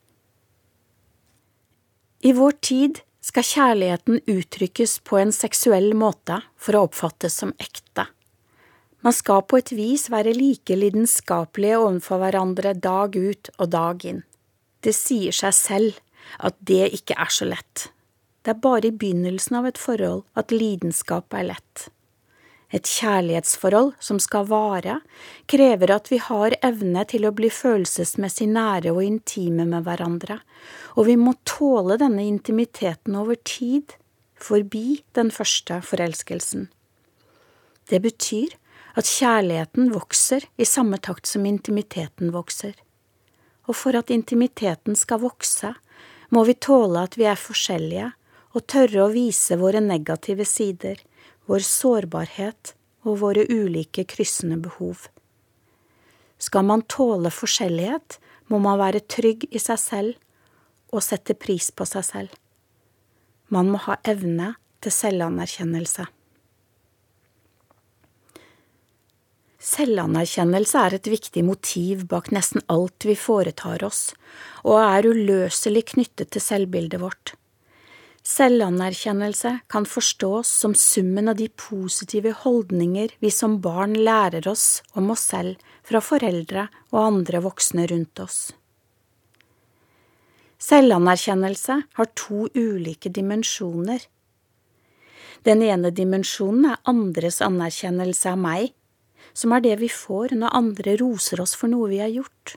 I 2.24 2.32
vår 2.32 2.56
tid 2.64 3.04
skal 3.24 3.46
kjærligheten 3.48 4.20
uttrykkes 4.28 4.98
på 5.08 5.20
en 5.22 5.32
seksuell 5.36 5.94
måte 5.96 6.42
for 6.60 6.76
å 6.76 6.84
oppfattes 6.90 7.40
som 7.40 7.54
ekte. 7.62 8.06
Man 9.04 9.16
skal 9.16 9.44
på 9.48 9.60
et 9.60 9.72
vis 9.76 10.10
være 10.12 10.36
like 10.36 10.76
lidenskapelige 10.80 11.80
overfor 11.80 12.22
hverandre 12.22 12.76
dag 12.76 13.16
ut 13.16 13.50
og 13.58 13.72
dag 13.72 14.06
inn. 14.08 14.22
Det 14.84 14.96
sier 14.96 15.36
seg 15.36 15.56
selv 15.56 16.00
at 16.40 16.56
det 16.60 16.88
ikke 17.00 17.18
er 17.20 17.32
så 17.32 17.48
lett. 17.48 17.90
Det 18.44 18.54
er 18.54 18.64
bare 18.64 18.90
i 18.90 18.96
begynnelsen 18.96 19.60
av 19.60 19.68
et 19.68 19.80
forhold 19.80 20.24
at 20.40 20.52
lidenskap 20.56 21.36
er 21.36 21.52
lett. 21.52 21.88
Et 22.74 22.90
kjærlighetsforhold 22.90 23.92
som 24.02 24.18
skal 24.22 24.48
vare, 24.50 24.98
krever 25.46 25.92
at 25.94 26.10
vi 26.10 26.18
har 26.18 26.56
evne 26.66 27.04
til 27.10 27.28
å 27.28 27.34
bli 27.36 27.52
følelsesmessig 27.54 28.48
nære 28.50 28.96
og 28.96 29.04
intime 29.06 29.68
med 29.70 29.86
hverandre, 29.86 30.40
og 30.98 31.06
vi 31.06 31.18
må 31.22 31.36
tåle 31.46 32.00
denne 32.02 32.26
intimiteten 32.26 33.20
over 33.20 33.38
tid, 33.46 33.94
forbi 34.44 35.04
den 35.16 35.30
første 35.32 35.78
forelskelsen. 35.86 36.68
Det 37.90 38.02
betyr 38.02 38.58
at 38.98 39.10
kjærligheten 39.10 39.94
vokser 39.94 40.46
i 40.58 40.66
samme 40.68 40.98
takt 40.98 41.30
som 41.30 41.46
intimiteten 41.46 42.34
vokser. 42.34 42.74
Og 43.70 43.78
for 43.78 43.96
at 43.96 44.12
intimiteten 44.12 44.98
skal 45.00 45.22
vokse, 45.24 45.74
må 46.34 46.44
vi 46.50 46.58
tåle 46.58 47.06
at 47.06 47.18
vi 47.20 47.30
er 47.30 47.40
forskjellige, 47.40 48.12
og 48.54 48.68
tørre 48.70 49.06
å 49.06 49.12
vise 49.14 49.58
våre 49.58 49.82
negative 49.82 50.46
sider, 50.46 51.00
vår 51.50 51.66
sårbarhet 51.68 52.74
og 53.04 53.20
våre 53.24 53.46
ulike 53.50 54.06
kryssende 54.08 54.58
behov. 54.64 55.08
Skal 56.40 56.66
man 56.68 56.84
tåle 56.92 57.32
forskjellighet, 57.32 58.20
må 58.52 58.60
man 58.64 58.80
være 58.80 59.04
trygg 59.08 59.48
i 59.52 59.60
seg 59.62 59.80
selv 59.80 60.94
og 60.94 61.04
sette 61.04 61.36
pris 61.36 61.70
på 61.72 61.88
seg 61.90 62.06
selv. 62.08 62.34
Man 63.54 63.72
må 63.72 63.80
ha 63.86 63.98
evne 64.08 64.54
til 64.84 64.94
selvanerkjennelse. 64.94 66.06
Selvanerkjennelse 69.64 70.80
er 70.86 70.98
et 70.98 71.08
viktig 71.08 71.44
motiv 71.48 72.04
bak 72.12 72.34
nesten 72.36 72.66
alt 72.74 73.08
vi 73.08 73.16
foretar 73.16 73.86
oss, 73.88 74.10
og 74.68 74.82
er 74.82 75.08
uløselig 75.08 75.86
knyttet 75.94 76.34
til 76.36 76.44
selvbildet 76.44 77.00
vårt. 77.00 77.38
Selvanerkjennelse 78.24 79.60
kan 79.68 79.86
forstås 79.86 80.48
som 80.48 80.76
summen 80.76 81.28
av 81.28 81.36
de 81.36 81.50
positive 81.50 82.32
holdninger 82.32 83.12
vi 83.20 83.32
som 83.32 83.58
barn 83.62 83.98
lærer 84.00 84.48
oss 84.48 84.82
om 84.94 85.12
oss 85.12 85.26
selv 85.34 85.60
fra 85.84 86.00
foreldre 86.00 86.70
og 86.94 87.00
andre 87.02 87.42
voksne 87.44 87.84
rundt 87.92 88.22
oss. 88.24 88.54
Selvanerkjennelse 90.64 91.82
har 91.94 92.08
to 92.16 92.48
ulike 92.56 93.12
dimensjoner. 93.12 94.00
Den 95.44 95.66
ene 95.66 95.92
dimensjonen 95.92 96.70
er 96.72 96.80
andres 96.88 97.42
anerkjennelse 97.44 98.32
av 98.32 98.40
meg, 98.40 98.70
som 99.36 99.52
er 99.52 99.66
det 99.66 99.76
vi 99.82 99.90
får 99.92 100.38
når 100.40 100.56
andre 100.62 100.96
roser 101.02 101.44
oss 101.44 101.58
for 101.60 101.68
noe 101.68 101.92
vi 101.92 102.00
har 102.00 102.14
gjort. 102.14 102.56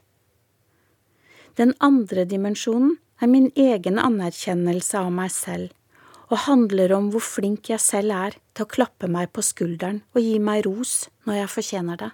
Den 1.59 1.75
andre 1.83 2.23
dimensjonen 2.29 2.95
er 3.21 3.31
min 3.31 3.51
egen 3.57 3.99
anerkjennelse 3.99 5.01
av 5.01 5.11
meg 5.15 5.33
selv, 5.33 5.73
og 6.27 6.43
handler 6.45 6.93
om 6.97 7.11
hvor 7.13 7.23
flink 7.23 7.71
jeg 7.71 7.81
selv 7.81 8.13
er 8.13 8.37
til 8.55 8.67
å 8.67 8.73
klappe 8.77 9.09
meg 9.11 9.31
på 9.33 9.45
skulderen 9.47 10.03
og 10.15 10.23
gi 10.25 10.39
meg 10.43 10.65
ros 10.67 11.07
når 11.27 11.41
jeg 11.41 11.53
fortjener 11.55 12.01
det. 12.01 12.11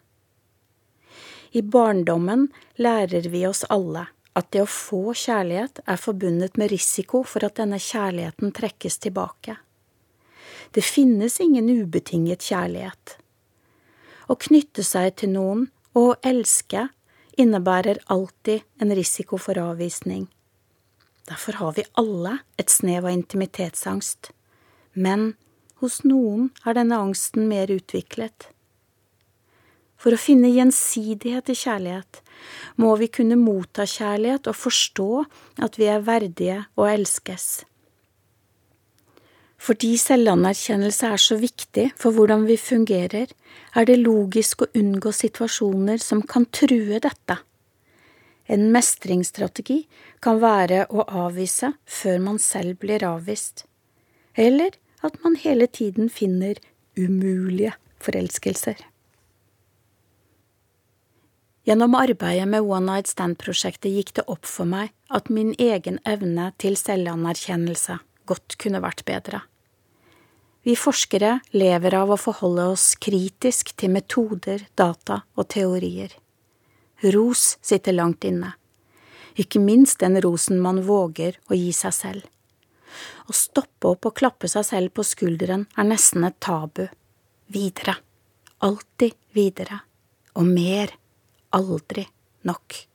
I 1.52 1.62
barndommen 1.62 2.46
lærer 2.80 3.28
vi 3.32 3.46
oss 3.48 3.64
alle 3.72 4.06
at 4.38 4.48
det 4.52 4.62
å 4.64 4.68
få 4.68 5.12
kjærlighet 5.16 5.82
er 5.84 6.00
forbundet 6.00 6.56
med 6.60 6.72
risiko 6.72 7.20
for 7.28 7.44
at 7.44 7.58
denne 7.60 7.80
kjærligheten 7.80 8.54
trekkes 8.56 8.96
tilbake. 9.04 9.58
Det 10.72 10.84
finnes 10.84 11.36
ingen 11.40 11.68
ubetinget 11.68 12.46
kjærlighet. 12.48 13.18
Å 14.32 14.36
knytte 14.40 14.84
seg 14.86 15.18
til 15.20 15.34
noen 15.34 15.66
og 15.92 16.06
å 16.06 16.18
elske 16.24 16.86
innebærer 17.36 18.00
alltid 18.12 18.64
en 18.80 18.94
risiko 18.96 19.36
for 19.40 19.60
avvisning. 19.60 20.24
Derfor 21.30 21.58
har 21.60 21.76
vi 21.76 21.86
alle 21.98 22.38
et 22.58 22.70
snev 22.70 23.06
av 23.06 23.14
intimitetsangst, 23.14 24.32
men 24.94 25.34
hos 25.82 26.02
noen 26.06 26.50
er 26.66 26.76
denne 26.78 26.98
angsten 26.98 27.46
mer 27.50 27.70
utviklet. 27.74 28.48
For 30.02 30.14
å 30.14 30.18
finne 30.18 30.50
gjensidighet 30.50 31.52
i 31.52 31.58
kjærlighet 31.58 32.22
må 32.82 32.94
vi 32.98 33.06
kunne 33.06 33.38
motta 33.38 33.86
kjærlighet 33.86 34.48
og 34.50 34.58
forstå 34.58 35.10
at 35.62 35.78
vi 35.78 35.86
er 35.90 36.02
verdige 36.06 36.64
og 36.74 36.88
elskes. 36.90 37.62
Fordi 39.62 39.92
selvanerkjennelse 40.00 41.12
er 41.14 41.22
så 41.22 41.36
viktig 41.38 41.92
for 41.94 42.10
hvordan 42.16 42.48
vi 42.48 42.56
fungerer, 42.58 43.30
er 43.78 43.86
det 43.86 44.00
logisk 44.00 44.64
å 44.64 44.70
unngå 44.74 45.12
situasjoner 45.14 46.02
som 46.02 46.24
kan 46.26 46.48
true 46.50 46.98
dette. 46.98 47.38
En 48.50 48.70
mestringsstrategi 48.74 49.84
kan 50.24 50.40
være 50.42 50.86
å 50.90 51.04
avvise 51.06 51.72
før 51.86 52.18
man 52.24 52.40
selv 52.42 52.80
blir 52.82 53.04
avvist, 53.06 53.66
eller 54.34 54.74
at 55.02 55.18
man 55.22 55.36
hele 55.38 55.66
tiden 55.66 56.10
finner 56.10 56.58
umulige 56.98 57.74
forelskelser. 58.02 58.80
Gjennom 61.62 61.94
arbeidet 61.94 62.48
med 62.50 62.66
One 62.66 62.88
Night 62.88 63.06
Stand-prosjektet 63.06 63.92
gikk 63.94 64.10
det 64.16 64.26
opp 64.26 64.48
for 64.50 64.66
meg 64.66 64.90
at 65.14 65.30
min 65.30 65.52
egen 65.62 66.00
evne 66.02 66.48
til 66.58 66.74
selvanerkjennelse 66.78 68.00
godt 68.26 68.56
kunne 68.58 68.82
vært 68.82 69.04
bedre. 69.06 69.44
Vi 70.66 70.74
forskere 70.78 71.36
lever 71.54 71.94
av 71.98 72.10
å 72.14 72.18
forholde 72.18 72.66
oss 72.74 72.92
kritisk 72.98 73.72
til 73.78 73.94
metoder, 73.94 74.66
data 74.78 75.22
og 75.34 75.48
teorier. 75.54 76.10
Ros 77.02 77.58
sitter 77.60 77.96
langt 77.96 78.24
inne, 78.24 78.52
ikke 79.34 79.58
minst 79.58 79.98
den 80.02 80.20
rosen 80.22 80.60
man 80.62 80.82
våger 80.86 81.38
å 81.50 81.58
gi 81.58 81.72
seg 81.74 81.96
selv. 81.96 82.28
Å 83.26 83.34
stoppe 83.34 83.90
opp 83.94 84.06
og 84.10 84.16
klappe 84.18 84.50
seg 84.50 84.66
selv 84.68 84.92
på 84.94 85.04
skulderen 85.06 85.66
er 85.74 85.88
nesten 85.88 86.26
et 86.28 86.38
tabu. 86.42 86.84
Videre, 87.52 87.96
alltid 88.62 89.16
videre, 89.34 89.80
og 90.38 90.46
mer, 90.46 90.92
aldri 91.56 92.06
nok. 92.48 92.91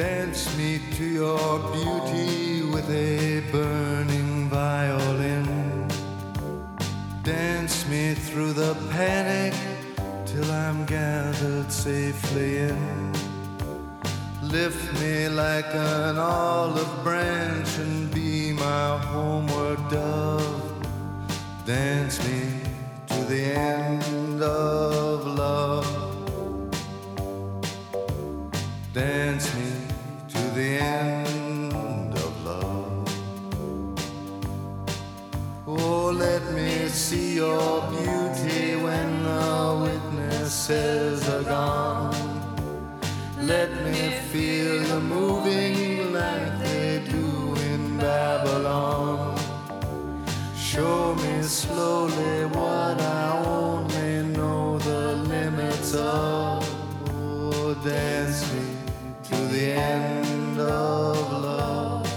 Dance 0.00 0.56
me 0.56 0.80
to 0.92 1.04
your 1.04 1.58
beauty 1.74 2.62
with 2.62 2.88
a 2.88 3.40
burning 3.52 4.48
violin. 4.48 5.46
Dance 7.22 7.86
me 7.86 8.14
through 8.14 8.54
the 8.54 8.74
panic 8.92 9.52
till 10.24 10.50
I'm 10.50 10.86
gathered 10.86 11.70
safely 11.70 12.60
in. 12.68 13.12
Lift 14.40 14.98
me 15.02 15.28
like 15.28 15.70
an 15.74 16.16
olive 16.16 17.04
branch 17.04 17.76
and 17.76 18.10
be 18.14 18.54
my 18.54 18.96
homeward 18.96 19.86
dove. 19.90 20.72
Dance 21.66 22.26
me 22.26 22.40
to 23.08 23.24
the 23.24 23.42
end 23.54 23.89
to 59.24 59.34
the 59.52 59.72
end 59.72 60.60
of 60.60 61.32
love. 61.32 62.08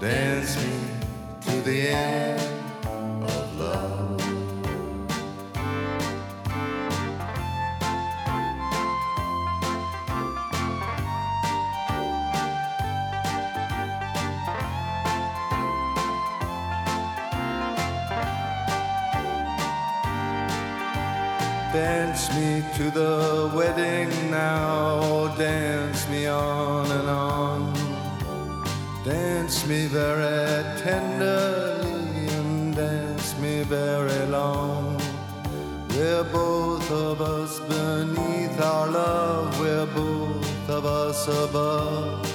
Dance 0.00 0.56
me 0.56 0.72
to 1.42 1.60
the 1.62 1.88
end 1.88 2.39
Dance 29.50 29.66
me 29.66 29.86
very 29.86 30.62
tenderly 30.78 32.28
and 32.38 32.72
dance 32.72 33.36
me 33.40 33.64
very 33.64 34.24
long. 34.26 34.96
We're 35.88 36.22
both 36.22 36.88
of 36.92 37.20
us 37.20 37.58
beneath 37.58 38.60
our 38.60 38.86
love, 38.86 39.58
we're 39.58 39.86
both 39.86 40.70
of 40.70 40.86
us 40.86 41.26
above. 41.26 42.32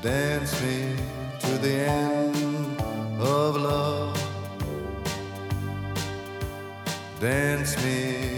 Dance 0.00 0.62
me 0.62 0.94
to 1.40 1.58
the 1.58 1.74
end 1.74 2.80
of 3.20 3.56
love. 3.56 4.16
Dance 7.18 7.76
me 7.82 8.37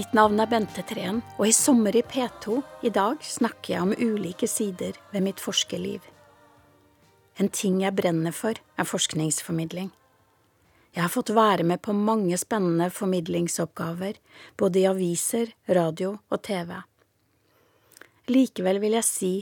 Mitt 0.00 0.14
navn 0.16 0.40
er 0.40 0.48
Bente 0.48 0.80
Treen, 0.88 1.18
og 1.36 1.44
i 1.44 1.52
Sommer 1.52 1.92
i 1.92 2.00
P2 2.00 2.54
i 2.88 2.90
dag 2.94 3.20
snakker 3.20 3.74
jeg 3.74 3.80
om 3.84 3.90
ulike 3.92 4.46
sider 4.48 4.94
ved 5.12 5.26
mitt 5.26 5.40
forskerliv. 5.44 6.06
En 7.36 7.50
ting 7.52 7.82
jeg 7.82 7.92
brenner 7.98 8.32
for, 8.32 8.56
er 8.56 8.88
forskningsformidling. 8.88 9.90
Jeg 10.96 11.02
har 11.04 11.12
fått 11.12 11.34
være 11.36 11.66
med 11.68 11.82
på 11.84 11.92
mange 11.92 12.38
spennende 12.40 12.86
formidlingsoppgaver, 12.96 14.16
både 14.56 14.80
i 14.80 14.86
aviser, 14.88 15.52
radio 15.68 16.14
og 16.30 16.40
TV. 16.48 16.72
Likevel 18.32 18.80
vil 18.80 18.96
jeg 18.96 19.08
si 19.08 19.32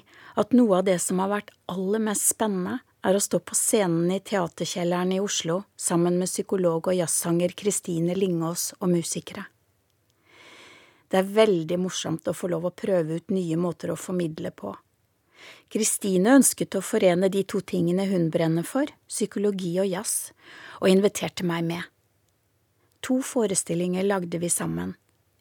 at 0.42 0.56
noe 0.58 0.80
av 0.80 0.88
det 0.88 0.96
som 1.04 1.22
har 1.22 1.30
vært 1.36 1.52
aller 1.70 2.02
mest 2.08 2.32
spennende, 2.32 2.80
er 3.06 3.14
å 3.14 3.22
stå 3.22 3.38
på 3.46 3.54
scenen 3.54 4.10
i 4.10 4.18
Teaterkjelleren 4.18 5.14
i 5.14 5.20
Oslo 5.22 5.60
sammen 5.78 6.18
med 6.18 6.26
psykolog 6.32 6.90
og 6.90 6.98
jazzsanger 6.98 7.54
Kristine 7.54 8.18
Lingås 8.18 8.72
og 8.80 8.90
musikere. 8.96 9.46
Det 11.08 11.20
er 11.20 11.32
veldig 11.38 11.78
morsomt 11.80 12.28
å 12.28 12.36
få 12.36 12.50
lov 12.52 12.68
å 12.68 12.74
prøve 12.76 13.18
ut 13.20 13.32
nye 13.32 13.56
måter 13.56 13.92
å 13.92 13.96
formidle 13.96 14.52
på. 14.52 14.74
Kristine 15.72 16.34
ønsket 16.38 16.76
å 16.76 16.84
forene 16.84 17.30
de 17.32 17.44
to 17.48 17.60
tingene 17.60 18.08
hun 18.10 18.28
brenner 18.34 18.66
for, 18.66 18.90
psykologi 19.08 19.74
og 19.80 19.88
jazz, 19.88 20.32
og 20.80 20.90
inviterte 20.90 21.46
meg 21.46 21.64
med. 21.68 21.84
To 23.06 23.20
forestillinger 23.22 24.04
lagde 24.04 24.40
vi 24.42 24.50
sammen, 24.52 24.96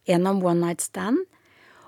en 0.05 0.27
om 0.29 0.43
one 0.45 0.61
night 0.61 0.85
stand 0.85 1.25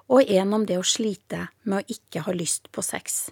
og 0.10 0.26
en 0.26 0.56
om 0.58 0.66
det 0.66 0.80
å 0.82 0.86
slite 0.86 1.48
med 1.64 1.80
å 1.80 1.94
ikke 1.94 2.24
ha 2.26 2.34
lyst 2.34 2.72
på 2.74 2.82
sex. 2.84 3.30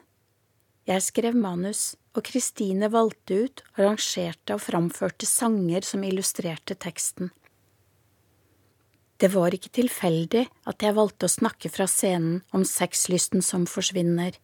Jeg 0.87 1.03
skrev 1.03 1.35
manus, 1.35 1.97
og 2.15 2.23
Kristine 2.29 2.87
valgte 2.93 3.41
ut, 3.43 3.63
arrangerte 3.75 4.55
og 4.55 4.63
framførte 4.63 5.27
sanger 5.27 5.83
som 5.83 6.05
illustrerte 6.05 6.77
teksten. 6.79 7.33
Det 9.17 9.31
var 9.33 9.53
ikke 9.55 9.73
tilfeldig 9.73 10.43
at 10.69 10.83
jeg 10.85 10.93
valgte 10.93 11.25
å 11.25 11.33
snakke 11.33 11.71
fra 11.73 11.87
scenen 11.89 12.43
om 12.53 12.65
sexlysten 12.67 13.41
som 13.41 13.65
forsvinner. 13.69 14.35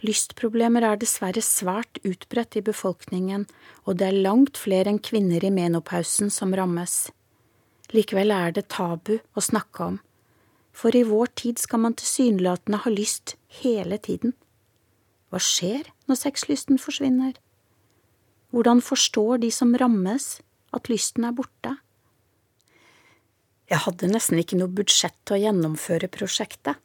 Lystproblemer 0.00 0.84
er 0.86 1.00
dessverre 1.00 1.42
svært 1.42 1.98
utbredt 2.06 2.56
i 2.56 2.64
befolkningen, 2.64 3.48
og 3.84 3.98
det 3.98 4.08
er 4.08 4.20
langt 4.24 4.60
flere 4.60 4.92
enn 4.92 5.00
kvinner 5.02 5.44
i 5.44 5.50
menopausen 5.52 6.30
som 6.30 6.54
rammes. 6.54 7.08
Likevel 7.92 8.30
er 8.32 8.54
det 8.54 8.68
tabu 8.72 9.16
å 9.18 9.42
snakke 9.42 9.90
om, 9.90 9.98
for 10.72 10.94
i 10.94 11.02
vår 11.08 11.32
tid 11.40 11.58
skal 11.58 11.82
man 11.82 11.96
tilsynelatende 11.98 12.80
ha 12.84 12.92
lyst 12.92 13.34
hele 13.60 13.98
tiden. 13.98 14.36
Hva 15.28 15.40
skjer 15.42 15.90
når 16.08 16.20
sexlysten 16.22 16.78
forsvinner? 16.80 17.34
Hvordan 18.54 18.80
forstår 18.80 19.42
de 19.42 19.50
som 19.52 19.74
rammes, 19.76 20.38
at 20.72 20.88
lysten 20.88 21.26
er 21.26 21.34
borte? 21.36 21.74
Jeg 23.68 23.84
hadde 23.84 24.08
nesten 24.08 24.40
ikke 24.40 24.56
noe 24.56 24.72
budsjett 24.72 25.16
til 25.28 25.36
å 25.36 25.42
gjennomføre 25.42 26.08
prosjektet, 26.12 26.78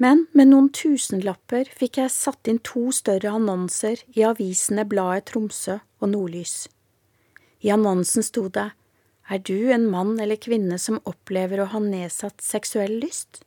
men 0.00 0.24
med 0.34 0.48
noen 0.50 0.70
tusenlapper 0.74 1.68
fikk 1.76 2.00
jeg 2.00 2.12
satt 2.14 2.48
inn 2.50 2.58
to 2.64 2.88
større 2.96 3.34
annonser 3.36 4.00
i 4.16 4.24
avisene 4.26 4.86
Bladet 4.88 5.28
Tromsø 5.30 5.76
og 6.00 6.10
Nordlys. 6.10 6.64
I 7.60 7.70
annonsen 7.76 8.24
sto 8.24 8.48
det 8.48 8.70
Er 9.30 9.38
du 9.38 9.70
en 9.70 9.86
mann 9.92 10.16
eller 10.18 10.40
kvinne 10.40 10.80
som 10.80 11.02
opplever 11.04 11.60
å 11.60 11.68
ha 11.70 11.78
nedsatt 11.84 12.40
seksuell 12.42 12.96
lyst? 13.04 13.44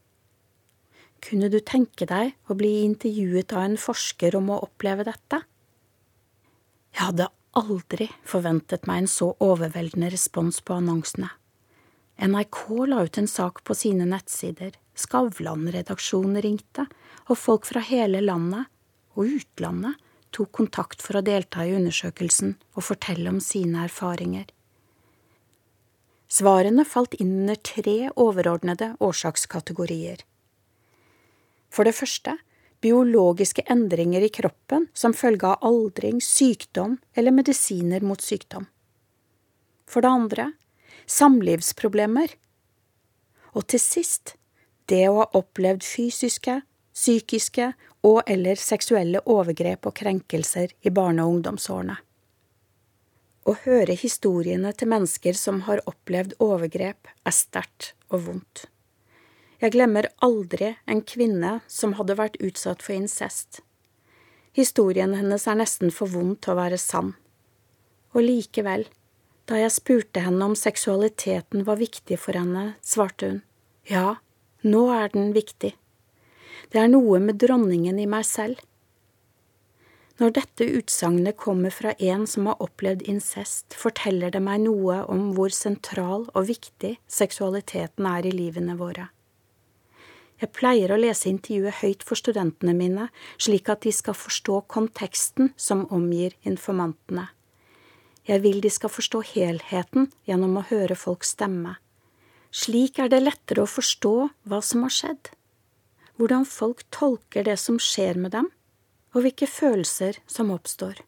Kunne 1.24 1.50
du 1.50 1.60
tenke 1.60 2.06
deg 2.08 2.36
å 2.48 2.56
bli 2.56 2.84
intervjuet 2.86 3.52
av 3.52 3.66
en 3.66 3.80
forsker 3.80 4.36
om 4.40 4.54
å 4.54 4.62
oppleve 4.64 5.04
dette? 5.10 5.42
Jeg 6.94 7.10
hadde 7.10 7.32
aldri 7.58 8.08
forventet 8.24 8.88
meg 8.88 9.04
en 9.04 9.12
så 9.12 9.34
overveldende 9.44 10.14
respons 10.14 10.62
på 10.62 10.78
annonsene. 10.78 11.34
NRK 12.24 12.86
la 12.88 13.04
ut 13.04 13.18
en 13.18 13.28
sak 13.28 13.64
på 13.68 13.76
sine 13.76 14.06
nettsider, 14.08 14.72
Skavlan-redaksjonen 14.96 16.40
ringte, 16.46 16.86
og 17.28 17.36
folk 17.36 17.68
fra 17.68 17.82
hele 17.84 18.22
landet 18.24 18.70
og 19.18 19.28
utlandet 19.28 20.00
tok 20.34 20.54
kontakt 20.56 21.04
for 21.04 21.20
å 21.20 21.24
delta 21.26 21.66
i 21.68 21.74
undersøkelsen 21.76 22.56
og 22.78 22.86
fortelle 22.88 23.28
om 23.34 23.42
sine 23.44 23.84
erfaringer. 23.90 24.48
Svarene 26.32 26.88
falt 26.88 27.20
inn 27.20 27.36
under 27.44 27.60
tre 27.60 27.98
overordnede 28.16 28.94
årsakskategorier. 29.04 30.24
For 31.76 31.84
det 31.84 31.98
første 31.98 32.38
biologiske 32.84 33.68
endringer 33.68 34.24
i 34.24 34.32
kroppen 34.32 34.88
som 34.96 35.12
følge 35.12 35.52
av 35.52 35.68
aldring, 35.68 36.24
sykdom 36.24 37.02
eller 37.14 37.36
medisiner 37.36 38.06
mot 38.06 38.24
sykdom. 38.24 38.70
For 39.92 40.02
det 40.02 40.16
andre 40.16 40.52
samlivsproblemer. 41.10 42.36
Og 43.54 43.68
til 43.70 43.82
sist 43.82 44.36
det 44.92 45.06
å 45.10 45.22
ha 45.22 45.28
opplevd 45.38 45.86
fysiske, 45.86 46.62
psykiske 46.94 47.72
og 48.06 48.22
eller 48.30 48.60
seksuelle 48.60 49.22
overgrep 49.30 49.88
og 49.90 49.96
krenkelser 49.98 50.74
i 50.82 50.92
barne- 50.94 51.24
og 51.24 51.38
ungdomsårene. 51.38 51.98
Å 53.44 53.54
høre 53.66 53.96
historiene 54.00 54.72
til 54.72 54.88
mennesker 54.92 55.36
som 55.36 55.66
har 55.68 55.82
opplevd 55.90 56.38
overgrep, 56.44 57.10
er 57.28 57.36
sterkt 57.36 57.92
og 58.10 58.28
vondt. 58.28 58.66
Jeg 59.60 59.76
glemmer 59.76 60.10
aldri 60.24 60.74
en 60.88 61.02
kvinne 61.08 61.58
som 61.68 61.96
hadde 62.00 62.16
vært 62.20 62.40
utsatt 62.44 62.84
for 62.84 62.96
incest. 62.96 63.62
Historien 64.56 65.16
hennes 65.16 65.48
er 65.48 65.60
nesten 65.60 65.92
for 65.92 66.12
vond 66.12 66.36
til 66.44 66.54
å 66.54 66.60
være 66.60 66.80
sann. 66.80 67.14
Og 68.14 68.24
likevel, 68.28 68.86
da 69.50 69.60
jeg 69.60 69.76
spurte 69.76 70.24
henne 70.24 70.46
om 70.46 70.56
seksualiteten 70.56 71.66
var 71.68 71.82
viktig 71.82 72.20
for 72.22 72.38
henne, 72.38 72.76
svarte 72.82 73.32
hun 73.32 73.42
ja, 73.90 74.16
nå 74.64 74.86
er 74.96 75.10
den 75.12 75.34
viktig. 75.36 75.74
Det 76.72 76.80
er 76.80 76.88
noe 76.88 77.20
med 77.20 77.36
dronningen 77.42 77.98
i 78.00 78.06
meg 78.08 78.24
selv. 78.24 78.62
Når 80.22 80.32
dette 80.38 80.68
utsagnet 80.78 81.36
kommer 81.42 81.74
fra 81.74 81.92
en 82.00 82.24
som 82.30 82.48
har 82.48 82.62
opplevd 82.64 83.04
incest, 83.12 83.76
forteller 83.76 84.32
det 84.32 84.40
meg 84.46 84.62
noe 84.64 85.02
om 85.12 85.34
hvor 85.36 85.52
sentral 85.52 86.30
og 86.32 86.48
viktig 86.48 86.96
seksualiteten 87.12 88.08
er 88.08 88.30
i 88.30 88.32
livene 88.32 88.78
våre. 88.80 89.10
Jeg 90.40 90.54
pleier 90.56 90.94
å 90.94 91.00
lese 91.00 91.28
intervjuet 91.32 91.82
høyt 91.82 92.08
for 92.08 92.20
studentene 92.20 92.76
mine, 92.78 93.10
slik 93.36 93.70
at 93.74 93.84
de 93.84 93.92
skal 93.96 94.16
forstå 94.16 94.64
konteksten 94.72 95.52
som 95.60 95.86
omgir 95.92 96.38
informantene. 96.48 97.28
Jeg 98.24 98.44
vil 98.46 98.62
de 98.64 98.70
skal 98.72 98.92
forstå 98.94 99.22
helheten 99.34 100.12
gjennom 100.28 100.60
å 100.60 100.68
høre 100.70 100.96
folks 100.96 101.34
stemme. 101.36 101.76
Slik 102.54 103.00
er 103.02 103.10
det 103.12 103.24
lettere 103.24 103.66
å 103.66 103.70
forstå 103.70 104.14
hva 104.48 104.60
som 104.64 104.86
har 104.86 104.94
skjedd, 104.94 105.32
hvordan 106.22 106.46
folk 106.48 106.86
tolker 106.94 107.44
det 107.48 107.58
som 107.60 107.80
skjer 107.82 108.20
med 108.22 108.36
dem, 108.36 108.52
og 109.14 109.26
hvilke 109.26 109.50
følelser 109.50 110.22
som 110.30 110.54
oppstår. 110.54 111.02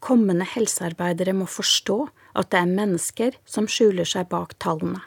Kommende 0.00 0.46
helsearbeidere 0.46 1.34
må 1.34 1.48
forstå 1.50 1.98
at 2.38 2.50
det 2.52 2.62
er 2.62 2.72
mennesker 2.78 3.38
som 3.48 3.68
skjuler 3.68 4.08
seg 4.08 4.28
bak 4.30 4.54
tallene. 4.62 5.02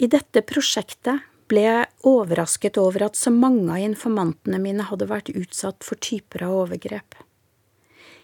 I 0.00 0.08
dette 0.08 0.40
prosjektet 0.46 1.26
ble 1.50 1.66
jeg 1.66 1.88
overrasket 2.08 2.78
over 2.80 3.10
at 3.10 3.18
så 3.18 3.32
mange 3.34 3.68
av 3.74 3.82
informantene 3.82 4.60
mine 4.62 4.86
hadde 4.88 5.10
vært 5.10 5.32
utsatt 5.34 5.84
for 5.84 6.00
typer 6.00 6.46
av 6.46 6.62
overgrep. 6.62 7.18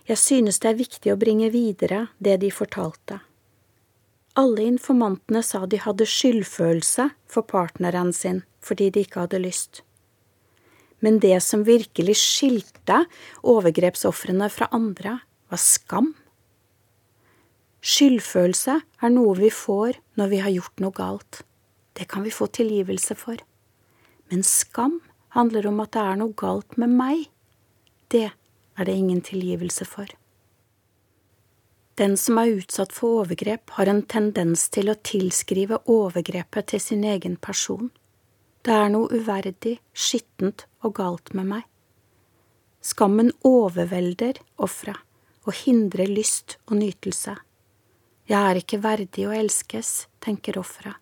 Jeg 0.06 0.20
synes 0.22 0.60
det 0.62 0.68
er 0.70 0.78
viktig 0.78 1.10
å 1.10 1.18
bringe 1.18 1.48
videre 1.50 2.06
det 2.22 2.36
de 2.44 2.52
fortalte. 2.54 3.18
Alle 4.38 4.66
informantene 4.68 5.40
sa 5.42 5.64
de 5.66 5.80
hadde 5.82 6.06
skyldfølelse 6.06 7.08
for 7.30 7.46
partneren 7.48 8.12
sin 8.14 8.44
fordi 8.66 8.90
de 8.94 9.02
ikke 9.06 9.24
hadde 9.24 9.40
lyst. 9.42 9.82
Men 11.02 11.18
det 11.22 11.38
som 11.44 11.64
virkelig 11.66 12.16
skilte 12.20 13.02
overgrepsofrene 13.46 14.48
fra 14.50 14.68
andre, 14.74 15.18
var 15.50 15.60
skam. 15.62 16.14
Skyldfølelse 17.86 18.78
er 18.82 19.12
noe 19.14 19.36
vi 19.38 19.50
får 19.54 20.00
når 20.18 20.32
vi 20.32 20.40
har 20.42 20.54
gjort 20.54 20.82
noe 20.82 20.96
galt. 20.96 21.42
Det 21.94 22.08
kan 22.10 22.26
vi 22.26 22.34
få 22.34 22.48
tilgivelse 22.50 23.14
for. 23.18 23.38
Men 24.30 24.42
skam 24.42 24.98
handler 25.36 25.68
om 25.70 25.78
at 25.84 25.94
det 25.94 26.02
er 26.02 26.18
noe 26.18 26.34
galt 26.34 26.74
med 26.80 26.94
meg. 26.98 27.28
Det 28.10 28.30
er 28.76 28.88
det 28.88 28.94
ingen 28.94 29.20
tilgivelse 29.20 29.84
for. 29.88 30.08
Den 31.96 32.16
som 32.20 32.38
er 32.38 32.58
utsatt 32.58 32.92
for 32.92 33.22
overgrep, 33.22 33.70
har 33.78 33.88
en 33.88 34.02
tendens 34.04 34.66
til 34.68 34.90
å 34.92 34.98
tilskrive 35.00 35.78
overgrepet 35.88 36.72
til 36.74 36.82
sin 36.82 37.06
egen 37.08 37.38
person. 37.40 37.88
Det 38.60 38.74
er 38.74 38.90
noe 38.92 39.08
uverdig, 39.14 39.78
skittent 39.96 40.66
og 40.84 40.98
galt 40.98 41.32
med 41.32 41.48
meg. 41.54 41.64
Skammen 42.84 43.32
overvelder 43.46 44.42
offeret 44.62 45.00
og 45.46 45.54
hindrer 45.62 46.10
lyst 46.10 46.58
og 46.66 46.76
nytelse. 46.82 47.36
Jeg 48.26 48.42
er 48.42 48.60
ikke 48.60 48.82
verdig 48.82 49.28
å 49.28 49.34
elskes, 49.34 50.08
tenker 50.20 50.58
offeret. 50.58 50.98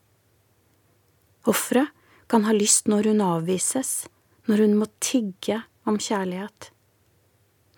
Offeret 1.49 1.91
kan 2.29 2.45
ha 2.47 2.55
lyst 2.55 2.87
når 2.89 3.11
hun 3.11 3.25
avvises, 3.25 4.05
når 4.47 4.65
hun 4.65 4.79
må 4.79 4.89
tigge 5.01 5.63
om 5.89 5.97
kjærlighet. 5.97 6.71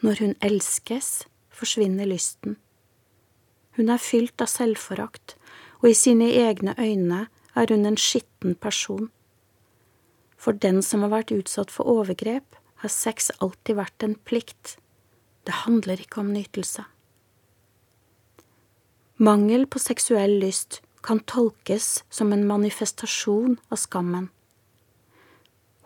Når 0.02 0.20
hun 0.20 0.34
elskes, 0.44 1.24
forsvinner 1.50 2.04
lysten. 2.04 2.56
Hun 3.76 3.88
er 3.88 4.00
fylt 4.00 4.40
av 4.40 4.48
selvforakt 4.52 5.36
og 5.82 5.90
i 5.90 5.96
sine 5.96 6.28
egne 6.34 6.74
øyne 6.78 7.26
er 7.54 7.72
hun 7.72 7.86
en 7.86 7.96
skitten 7.96 8.54
person. 8.54 9.10
For 10.36 10.52
den 10.52 10.82
som 10.82 11.04
har 11.04 11.12
vært 11.12 11.32
utsatt 11.32 11.70
for 11.70 11.88
overgrep, 11.88 12.56
har 12.82 12.92
sex 12.92 13.30
alltid 13.40 13.78
vært 13.78 14.04
en 14.04 14.16
plikt. 14.28 14.76
Det 15.46 15.62
handler 15.64 16.00
ikke 16.00 16.20
om 16.20 16.32
nytelse. 16.32 16.84
Mangel 19.16 19.64
på 19.66 19.80
seksuell 19.80 20.36
lyst 20.42 20.82
kan 21.06 21.22
tolkes 21.24 22.02
som 22.10 22.32
en 22.34 22.44
manifestasjon 22.46 23.56
av 23.70 23.80
skammen. 23.80 24.28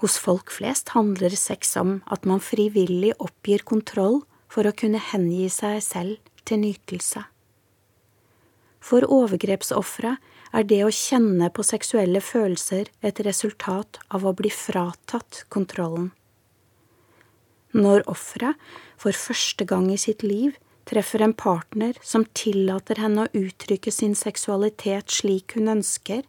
Hos 0.01 0.16
folk 0.16 0.51
flest 0.53 0.94
handler 0.96 1.34
sex 1.36 1.76
om 1.76 1.98
at 2.09 2.24
man 2.24 2.40
frivillig 2.40 3.12
oppgir 3.20 3.64
kontroll 3.68 4.22
for 4.51 4.64
å 4.64 4.72
kunne 4.72 5.01
hengi 5.11 5.48
seg 5.53 5.82
selv 5.84 6.30
til 6.48 6.62
nytelse. 6.62 7.26
For 8.80 9.05
overgrepsofre 9.05 10.14
er 10.57 10.64
det 10.66 10.80
å 10.86 10.94
kjenne 10.94 11.51
på 11.53 11.62
seksuelle 11.66 12.22
følelser 12.24 12.88
et 13.05 13.20
resultat 13.26 14.01
av 14.09 14.24
å 14.24 14.32
bli 14.36 14.51
fratatt 14.51 15.44
kontrollen. 15.53 16.11
Når 17.76 18.03
offeret 18.11 18.59
for 18.98 19.14
første 19.14 19.68
gang 19.68 19.92
i 19.92 20.01
sitt 20.01 20.24
liv 20.26 20.57
treffer 20.90 21.22
en 21.22 21.36
partner 21.36 22.01
som 22.03 22.24
tillater 22.34 22.98
henne 22.98 23.28
å 23.28 23.32
uttrykke 23.36 23.92
sin 23.94 24.16
seksualitet 24.18 25.12
slik 25.12 25.55
hun 25.55 25.70
ønsker, 25.76 26.24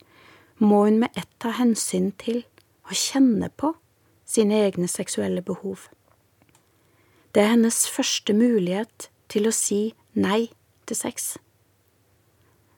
må 0.61 0.83
hun 0.85 0.99
med 1.01 1.17
ett 1.17 1.31
ta 1.41 1.55
hensyn 1.57 2.11
til 2.21 2.43
og 2.87 2.97
kjenne 2.97 3.49
på 3.49 3.73
sine 4.25 4.61
egne 4.65 4.87
seksuelle 4.87 5.41
behov. 5.41 5.89
Det 7.31 7.43
er 7.43 7.53
hennes 7.53 7.85
første 7.89 8.33
mulighet 8.35 9.09
til 9.31 9.47
å 9.47 9.55
si 9.55 9.93
nei 10.13 10.51
til 10.87 10.97
sex. 10.99 11.35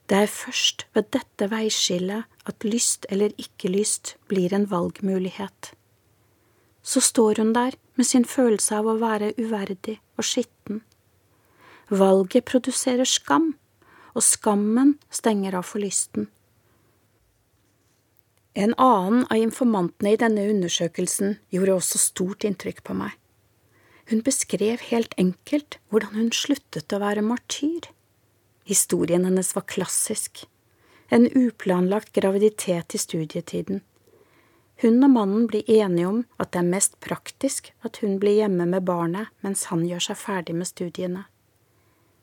Det 0.09 0.19
er 0.25 0.29
først 0.29 0.85
ved 0.93 1.09
dette 1.15 1.47
veiskillet 1.49 2.27
at 2.49 2.67
lyst 2.67 3.07
eller 3.09 3.33
ikke 3.39 3.71
lyst 3.71 4.15
blir 4.29 4.53
en 4.53 4.67
valgmulighet. 4.69 5.71
Så 6.83 7.01
står 7.01 7.39
hun 7.39 7.53
der 7.55 7.77
med 7.95 8.05
sin 8.05 8.25
følelse 8.25 8.75
av 8.81 8.89
å 8.91 8.99
være 8.99 9.31
uverdig 9.39 9.97
og 10.19 10.27
skitten. 10.27 10.83
Valget 11.89 12.45
produserer 12.45 13.07
skam, 13.07 13.53
og 14.13 14.23
skammen 14.23 14.97
stenger 15.09 15.55
av 15.57 15.65
for 15.65 15.81
lysten. 15.81 16.27
En 18.53 18.73
annen 18.77 19.25
av 19.29 19.37
informantene 19.37 20.13
i 20.13 20.19
denne 20.21 20.45
undersøkelsen 20.51 21.37
gjorde 21.53 21.77
også 21.79 22.01
stort 22.01 22.45
inntrykk 22.45 22.83
på 22.85 22.93
meg. 22.97 23.15
Hun 24.11 24.21
beskrev 24.21 24.83
helt 24.91 25.15
enkelt 25.17 25.79
hvordan 25.89 26.13
hun 26.19 26.33
sluttet 26.35 26.93
å 26.93 26.99
være 27.01 27.23
martyr. 27.25 27.87
Historien 28.69 29.25
hennes 29.25 29.49
var 29.55 29.65
klassisk. 29.65 30.43
En 31.09 31.25
uplanlagt 31.33 32.13
graviditet 32.13 32.93
i 32.93 33.01
studietiden. 33.01 33.81
Hun 34.83 35.01
og 35.05 35.11
mannen 35.15 35.47
blir 35.47 35.65
enige 35.69 36.09
om 36.09 36.21
at 36.37 36.51
det 36.53 36.61
er 36.61 36.69
mest 36.69 36.99
praktisk 37.01 37.71
at 37.87 38.01
hun 38.03 38.19
blir 38.21 38.37
hjemme 38.41 38.67
med 38.69 38.85
barnet 38.85 39.33
mens 39.45 39.65
han 39.71 39.85
gjør 39.87 40.09
seg 40.09 40.19
ferdig 40.19 40.55
med 40.59 40.69
studiene. 40.69 41.25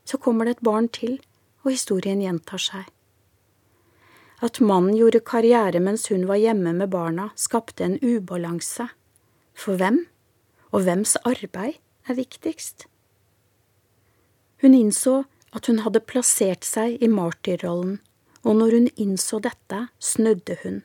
Så 0.05 0.19
kommer 0.21 0.47
det 0.47 0.57
et 0.57 0.65
barn 0.65 0.87
til, 0.91 1.19
og 1.63 1.71
historien 1.73 2.21
gjentar 2.23 2.61
seg. 2.61 2.87
At 4.41 4.59
mannen 4.59 4.95
gjorde 4.97 5.21
karriere 5.21 5.79
mens 5.79 6.07
hun 6.09 6.25
var 6.29 6.41
hjemme 6.41 6.73
med 6.73 6.89
barna, 6.89 7.29
skapte 7.35 7.85
en 7.85 7.99
ubalanse. 8.01 8.89
For 9.53 9.77
hvem? 9.77 10.05
og 10.71 10.85
hvems 10.85 11.17
arbeid 11.27 11.79
er 12.07 12.17
viktigst? 12.17 12.87
Hun 14.61 14.75
innså 14.77 15.23
at 15.55 15.67
hun 15.67 15.81
hadde 15.83 16.03
plassert 16.07 16.65
seg 16.67 17.01
i 17.03 17.09
martyrrollen, 17.11 17.99
og 18.41 18.57
når 18.57 18.77
hun 18.77 18.87
innså 18.95 19.41
dette, 19.43 19.87
snudde 19.99 20.57
hun. 20.63 20.81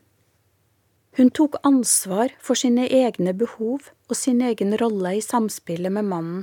Hun 1.16 1.30
tok 1.32 1.56
ansvar 1.64 2.34
for 2.42 2.58
sine 2.58 2.88
egne 2.92 3.32
behov 3.32 3.88
og 4.08 4.18
sin 4.18 4.42
egen 4.44 4.74
rolle 4.80 5.14
i 5.16 5.24
samspillet 5.24 5.92
med 5.92 6.08
mannen. 6.10 6.42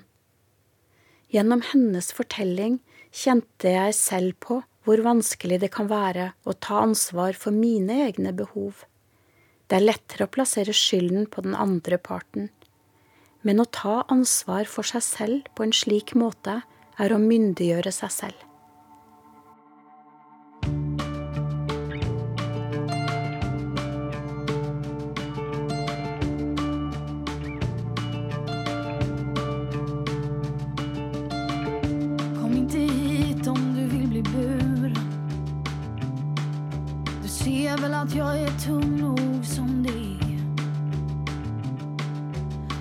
Gjennom 1.34 1.62
hennes 1.74 2.10
fortelling 2.14 2.80
kjente 3.14 3.74
jeg 3.76 3.98
selv 3.98 4.38
på 4.42 4.62
hvor 4.84 5.04
vanskelig 5.04 5.62
det 5.64 5.72
kan 5.76 5.88
være 5.92 6.32
å 6.44 6.54
ta 6.54 6.82
ansvar 6.84 7.38
for 7.40 7.56
mine 7.56 8.02
egne 8.08 8.34
behov. 8.36 8.84
Det 9.68 9.80
er 9.80 9.88
lettere 9.88 10.28
å 10.28 10.32
plassere 10.32 10.76
skylden 10.76 11.30
på 11.32 11.46
den 11.46 11.56
andre 11.56 11.98
parten. 11.98 12.50
Men 13.44 13.64
å 13.64 13.68
ta 13.68 14.04
ansvar 14.12 14.68
for 14.70 14.88
seg 14.88 15.04
selv 15.04 15.52
på 15.56 15.66
en 15.66 15.76
slik 15.76 16.14
måte 16.20 16.62
er 17.00 17.14
å 17.14 17.22
myndiggjøre 17.22 17.92
seg 17.96 18.12
selv. 18.12 18.53
Att 38.14 38.18
jag 38.18 38.40
är 38.40 38.60
tung 38.60 38.98
nog 38.98 39.46
som 39.46 39.84
det 39.84 39.90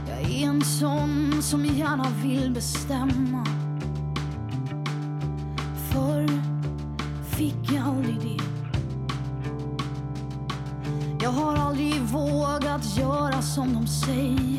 Jag 0.09 0.31
är 0.31 0.49
en 0.49 0.63
sån 0.63 1.43
som 1.43 1.65
gärna 1.65 2.07
vill 2.23 2.51
bestämma. 2.51 3.47
Förr 5.93 6.29
fick 7.37 7.73
jag 7.73 7.87
aldrig 7.87 8.19
det. 8.21 8.45
Jag 11.23 11.31
har 11.31 11.57
aldrig 11.57 12.01
vågat 12.01 12.97
göra 12.99 13.43
som 13.43 13.75
de 13.75 13.87
säger 13.87 14.52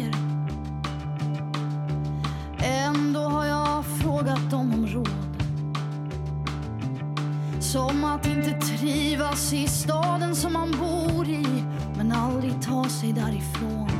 att 8.14 8.28
inte 8.28 8.51
trivas 8.51 9.53
i 9.53 9.68
staden 9.68 10.36
som 10.36 10.53
man 10.53 10.72
bor 10.72 11.30
i. 11.30 11.64
Men 11.97 12.11
aldrig 12.11 12.61
ta 12.61 12.84
sig 12.84 13.14
därifrån 13.14 13.93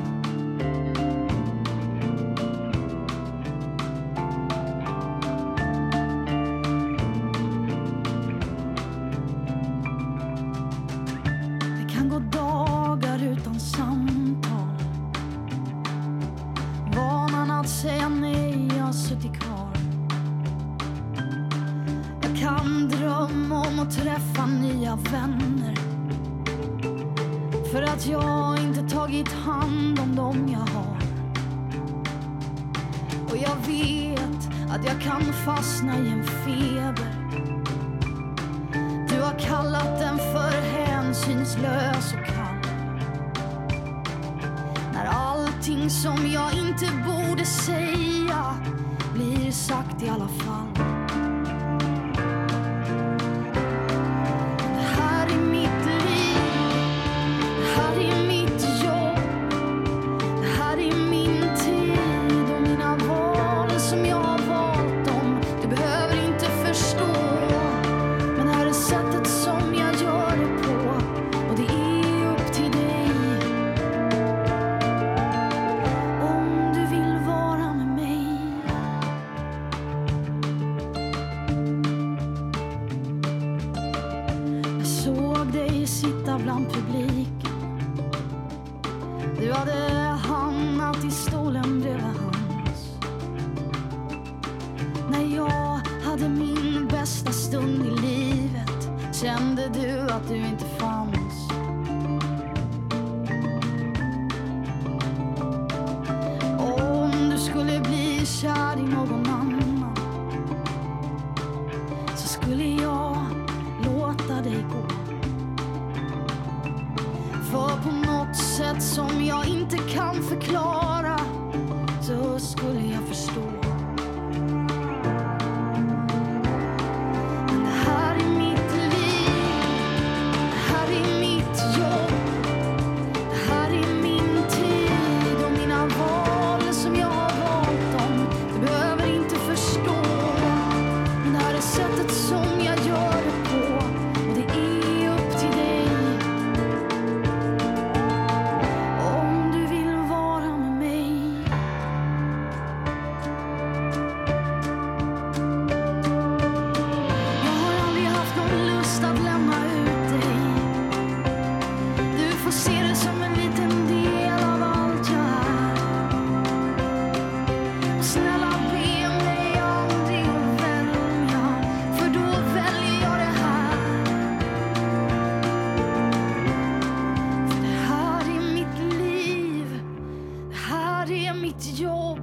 här 181.04 181.12
är 181.12 181.34
mitt 181.34 181.80
jobb 181.80 182.20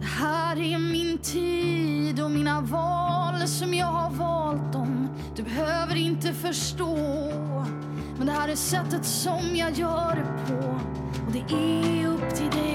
det 0.00 0.06
här 0.06 0.56
är 0.56 0.78
min 0.78 1.18
tid 1.18 2.20
och 2.20 2.30
mina 2.30 2.60
val 2.60 3.48
som 3.48 3.74
jag 3.74 3.86
har 3.86 4.10
valt 4.10 4.72
dem. 4.72 5.08
Du 5.36 5.42
behöver 5.42 5.96
inte 5.96 6.32
förstå. 6.32 6.96
Men 8.16 8.26
det 8.26 8.32
här 8.32 8.48
är 8.48 8.56
sättet 8.56 9.04
som 9.04 9.56
jag 9.56 9.72
gör 9.72 10.14
det 10.14 10.52
på. 10.52 10.68
Och 11.26 11.32
det 11.32 11.54
är 11.54 12.08
upp 12.08 12.34
till 12.34 12.50
dig. 12.50 12.73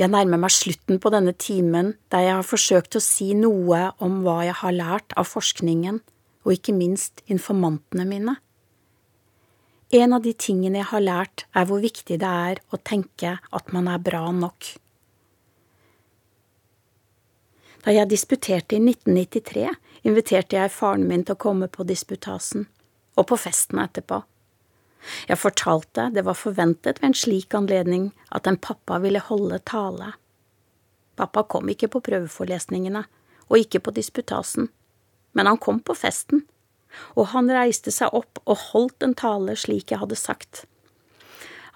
Jeg 0.00 0.08
nærmer 0.08 0.40
meg 0.40 0.52
slutten 0.54 0.96
på 0.96 1.10
denne 1.12 1.34
timen 1.36 1.90
der 2.08 2.22
jeg 2.24 2.36
har 2.38 2.46
forsøkt 2.46 2.96
å 2.96 3.02
si 3.04 3.34
noe 3.36 3.90
om 4.00 4.22
hva 4.24 4.38
jeg 4.46 4.56
har 4.62 4.72
lært 4.72 5.12
av 5.20 5.28
forskningen, 5.28 5.98
og 6.40 6.54
ikke 6.54 6.72
minst 6.72 7.20
informantene 7.28 8.06
mine. 8.08 8.38
En 9.92 10.14
av 10.16 10.24
de 10.24 10.32
tingene 10.32 10.80
jeg 10.80 10.88
har 10.94 11.04
lært, 11.04 11.44
er 11.52 11.66
hvor 11.68 11.82
viktig 11.84 12.16
det 12.22 12.30
er 12.30 12.62
å 12.72 12.80
tenke 12.80 13.34
at 13.42 13.72
man 13.76 13.90
er 13.92 14.00
bra 14.00 14.22
nok. 14.32 14.70
Da 17.84 17.92
jeg 17.92 18.08
disputerte 18.08 18.78
i 18.78 18.80
1993, 18.80 19.68
inviterte 20.08 20.56
jeg 20.56 20.72
faren 20.72 21.04
min 21.10 21.26
til 21.26 21.36
å 21.36 21.42
komme 21.44 21.68
på 21.68 21.84
disputasen, 21.84 22.70
og 23.20 23.28
på 23.28 23.36
festen 23.40 23.84
etterpå. 23.84 24.22
Jeg 25.28 25.40
fortalte 25.40 26.10
det 26.14 26.24
var 26.26 26.38
forventet 26.38 27.00
ved 27.00 27.10
en 27.10 27.16
slik 27.16 27.54
anledning 27.56 28.10
at 28.36 28.46
en 28.46 28.58
pappa 28.60 28.98
ville 29.02 29.22
holde 29.30 29.60
tale. 29.68 30.12
Pappa 31.16 31.44
kom 31.44 31.68
ikke 31.72 31.90
på 31.92 32.02
prøveforelesningene, 32.04 33.04
og 33.50 33.58
ikke 33.58 33.82
på 33.82 33.94
disputasen, 33.96 34.68
men 35.34 35.48
han 35.50 35.58
kom 35.58 35.80
på 35.82 35.96
festen, 35.98 36.44
og 37.18 37.30
han 37.34 37.50
reiste 37.50 37.92
seg 37.94 38.14
opp 38.16 38.40
og 38.46 38.70
holdt 38.70 39.06
en 39.06 39.16
tale 39.18 39.56
slik 39.58 39.90
jeg 39.90 40.00
hadde 40.02 40.18
sagt. 40.18 40.64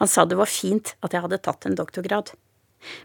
Han 0.00 0.10
sa 0.10 0.24
det 0.26 0.38
var 0.38 0.50
fint 0.50 0.94
at 1.06 1.14
jeg 1.14 1.24
hadde 1.24 1.42
tatt 1.42 1.66
en 1.66 1.76
doktorgrad, 1.78 2.32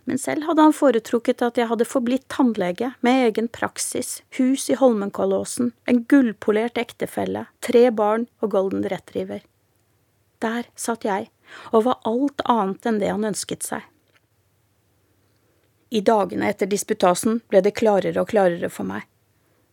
men 0.09 0.19
selv 0.19 0.47
hadde 0.47 0.65
han 0.65 0.75
foretrukket 0.75 1.43
at 1.45 1.59
jeg 1.59 1.69
hadde 1.69 1.87
forblitt 1.87 2.25
tannlege 2.31 2.91
med 3.05 3.29
egen 3.29 3.47
praksis, 3.47 4.19
hus 4.37 4.67
i 4.69 4.77
Holmenkollåsen, 4.79 5.71
en 5.87 6.03
gullpolert 6.11 6.79
ektefelle, 6.81 7.45
tre 7.63 7.87
barn 7.95 8.27
og 8.43 8.53
golden 8.57 8.83
retriever. 8.91 9.45
Der 10.43 10.69
satt 10.75 11.05
jeg 11.07 11.29
og 11.75 11.85
var 11.87 12.01
alt 12.07 12.43
annet 12.45 12.85
enn 12.87 12.99
det 13.01 13.11
han 13.11 13.27
ønsket 13.31 13.65
seg. 13.65 13.85
I 15.89 16.01
dagene 16.05 16.51
etter 16.51 16.69
disputasen 16.69 17.39
ble 17.49 17.63
det 17.65 17.73
klarere 17.79 18.21
og 18.21 18.29
klarere 18.29 18.69
for 18.69 18.85
meg. 18.85 19.07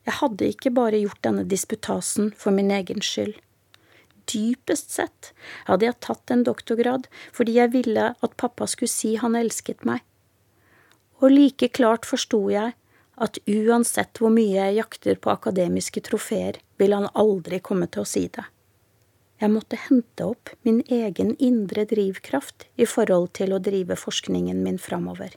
Jeg 0.06 0.18
hadde 0.20 0.48
ikke 0.48 0.72
bare 0.72 1.02
gjort 1.02 1.22
denne 1.26 1.44
disputasen 1.50 2.30
for 2.38 2.54
min 2.56 2.70
egen 2.72 3.02
skyld. 3.04 3.34
Dypest 4.26 4.94
sett 4.94 5.32
hadde 5.68 5.86
jeg 5.86 6.00
tatt 6.02 6.32
en 6.34 6.42
doktorgrad 6.46 7.06
fordi 7.36 7.58
jeg 7.58 7.74
ville 7.74 8.08
at 8.14 8.36
pappa 8.40 8.66
skulle 8.70 8.90
si 8.90 9.14
han 9.20 9.36
elsket 9.38 9.84
meg. 9.86 10.00
Og 11.20 11.30
like 11.32 11.68
klart 11.76 12.08
forsto 12.08 12.40
jeg 12.50 12.74
at 13.16 13.38
uansett 13.48 14.20
hvor 14.20 14.32
mye 14.32 14.56
jeg 14.56 14.78
jakter 14.80 15.20
på 15.20 15.32
akademiske 15.32 16.02
trofeer, 16.04 16.58
vil 16.76 16.92
han 16.92 17.08
aldri 17.16 17.62
komme 17.64 17.88
til 17.88 18.04
å 18.04 18.08
si 18.08 18.26
det. 18.28 18.44
Jeg 19.36 19.52
måtte 19.52 19.76
hente 19.76 20.24
opp 20.24 20.50
min 20.64 20.80
egen 20.88 21.34
indre 21.36 21.84
drivkraft 21.88 22.64
i 22.80 22.86
forhold 22.88 23.34
til 23.36 23.52
å 23.52 23.60
drive 23.60 23.98
forskningen 24.00 24.62
min 24.64 24.78
framover. 24.80 25.34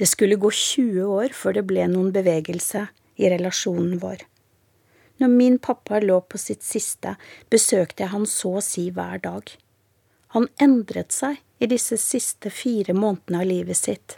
Det 0.00 0.08
skulle 0.08 0.40
gå 0.40 0.50
20 0.50 1.04
år 1.04 1.34
før 1.36 1.58
det 1.58 1.66
ble 1.68 1.84
noen 1.92 2.12
bevegelse 2.14 2.86
i 3.20 3.28
relasjonen 3.28 3.98
vår. 4.00 4.24
Når 5.20 5.28
min 5.28 5.58
pappa 5.60 6.00
lå 6.00 6.16
på 6.24 6.40
sitt 6.40 6.64
siste, 6.64 7.14
besøkte 7.52 8.06
jeg 8.06 8.14
han 8.14 8.24
så 8.26 8.56
å 8.58 8.64
si 8.64 8.88
hver 8.90 9.20
dag. 9.22 9.52
Han 10.32 10.48
endret 10.64 11.12
seg 11.12 11.42
i 11.62 11.68
disse 11.68 11.98
siste 12.00 12.50
fire 12.50 12.96
månedene 12.96 13.44
av 13.44 13.50
livet 13.52 13.78
sitt. 13.78 14.16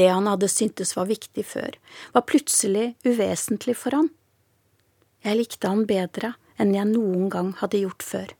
Det 0.00 0.08
han 0.08 0.26
hadde 0.26 0.48
syntes 0.48 0.96
var 0.96 1.10
viktig 1.12 1.44
før, 1.44 1.76
var 2.16 2.24
plutselig 2.24 2.94
uvesentlig 3.04 3.76
for 3.76 4.00
han. 4.00 4.08
Jeg 5.22 5.38
likte 5.38 5.70
han 5.70 5.86
bedre 5.86 6.34
enn 6.60 6.74
jeg 6.74 6.90
noen 6.90 7.28
gang 7.32 7.52
hadde 7.60 7.82
gjort 7.84 8.02
før. 8.06 8.34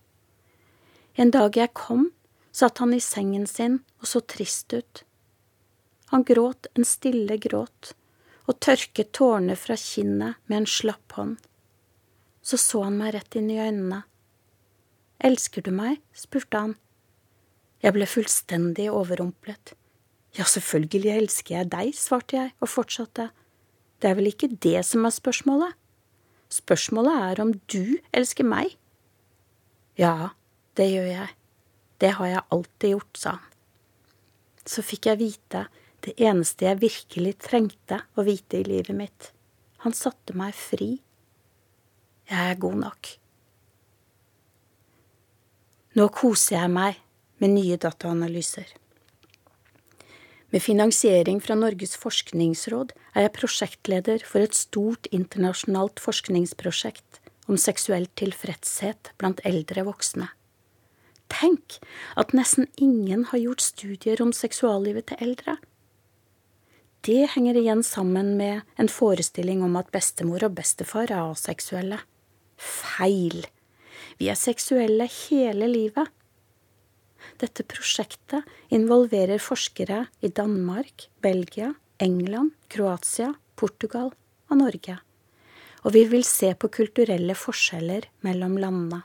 En 1.15 1.31
dag 1.31 1.57
jeg 1.57 1.75
kom, 1.77 2.11
satt 2.53 2.81
han 2.83 2.95
i 2.97 3.01
sengen 3.01 3.47
sin 3.47 3.81
og 4.01 4.09
så 4.11 4.23
trist 4.25 4.73
ut. 4.75 5.03
Han 6.13 6.25
gråt 6.29 6.69
en 6.77 6.85
stille 6.85 7.39
gråt 7.41 7.95
og 8.51 8.59
tørket 8.61 9.13
tårene 9.17 9.57
fra 9.57 9.77
kinnet 9.79 10.41
med 10.51 10.63
en 10.63 10.69
slapp 10.69 11.15
hånd. 11.17 11.37
Så 12.43 12.59
så 12.59 12.83
han 12.85 12.99
meg 12.99 13.15
rett 13.15 13.37
inn 13.39 13.51
i 13.53 13.61
øynene. 13.63 14.03
Elsker 15.23 15.63
du 15.63 15.71
meg? 15.71 16.01
spurte 16.13 16.59
han. 16.59 16.75
Jeg 17.83 17.95
ble 17.95 18.09
fullstendig 18.11 18.89
overrumplet. 18.91 19.77
Ja, 20.35 20.45
selvfølgelig 20.49 21.15
elsker 21.15 21.57
jeg 21.57 21.71
deg, 21.71 21.95
svarte 21.95 22.39
jeg 22.39 22.53
og 22.59 22.71
fortsatte. 22.73 23.29
Det 24.03 24.11
er 24.11 24.19
vel 24.19 24.33
ikke 24.33 24.51
det 24.51 24.81
som 24.89 25.07
er 25.07 25.15
spørsmålet? 25.15 25.77
Spørsmålet 26.53 27.29
er 27.31 27.41
om 27.45 27.53
du 27.73 27.99
elsker 28.13 28.45
meg. 28.45 28.75
Ja, 29.97 30.33
det 30.77 30.91
gjør 30.91 31.09
jeg. 31.09 31.31
Det 32.03 32.11
har 32.19 32.29
jeg 32.29 32.49
alltid 32.57 32.95
gjort, 32.95 33.17
sa 33.17 33.37
han. 33.39 33.49
Så 34.69 34.85
fikk 34.87 35.09
jeg 35.09 35.21
vite 35.23 35.65
det 36.03 36.15
eneste 36.23 36.67
jeg 36.67 36.83
virkelig 36.83 37.37
trengte 37.47 38.01
å 38.19 38.25
vite 38.27 38.61
i 38.61 38.67
livet 38.67 38.95
mitt. 38.99 39.31
Han 39.87 39.95
satte 39.95 40.35
meg 40.39 40.55
fri. 40.55 40.97
Jeg 42.31 42.53
er 42.53 42.61
god 42.63 42.79
nok. 42.83 43.11
Nå 45.99 46.09
koser 46.15 46.57
jeg 46.57 46.73
meg 46.73 47.01
med 47.43 47.55
nye 47.57 47.79
dataanalyser. 47.81 48.69
Med 50.53 50.63
finansiering 50.63 51.41
fra 51.43 51.57
Norges 51.59 51.97
forskningsråd 52.01 52.95
er 53.13 53.27
jeg 53.27 53.35
prosjektleder 53.37 54.25
for 54.27 54.45
et 54.45 54.57
stort 54.57 55.09
internasjonalt 55.13 56.01
forskningsprosjekt 56.03 57.21
om 57.51 57.59
seksuell 57.61 58.07
tilfredshet 58.19 59.13
blant 59.21 59.43
eldre 59.49 59.85
voksne. 59.89 60.31
Tenk 61.33 61.79
at 62.21 62.35
nesten 62.37 62.69
ingen 62.77 63.25
har 63.31 63.41
gjort 63.41 63.65
studier 63.65 64.21
om 64.25 64.33
seksuallivet 64.37 65.09
til 65.11 65.23
eldre. 65.29 65.57
Det 67.03 67.33
henger 67.35 67.59
igjen 67.59 67.83
sammen 67.83 68.37
med 68.39 68.63
en 68.79 68.91
forestilling 68.93 69.63
om 69.65 69.75
at 69.81 69.91
bestemor 69.95 70.45
og 70.47 70.55
bestefar 70.59 71.11
er 71.11 71.33
aseksuelle. 71.33 71.99
Feil! 72.57 73.43
Vi 74.21 74.29
er 74.31 74.39
seksuelle 74.39 75.09
hele 75.11 75.67
livet. 75.71 76.07
Dette 77.43 77.65
prosjektet 77.67 78.47
involverer 78.71 79.43
forskere 79.43 80.05
i 80.23 80.31
Danmark, 80.31 81.09
Belgia, 81.25 81.73
England, 82.03 82.57
Kroatia, 82.69 83.33
Portugal 83.55 84.11
og 84.51 84.59
Norge. 84.59 84.99
Og 85.87 85.95
vi 85.95 86.05
vil 86.11 86.25
se 86.27 86.53
på 86.55 86.71
kulturelle 86.71 87.35
forskjeller 87.39 88.09
mellom 88.27 88.59
landene. 88.59 89.03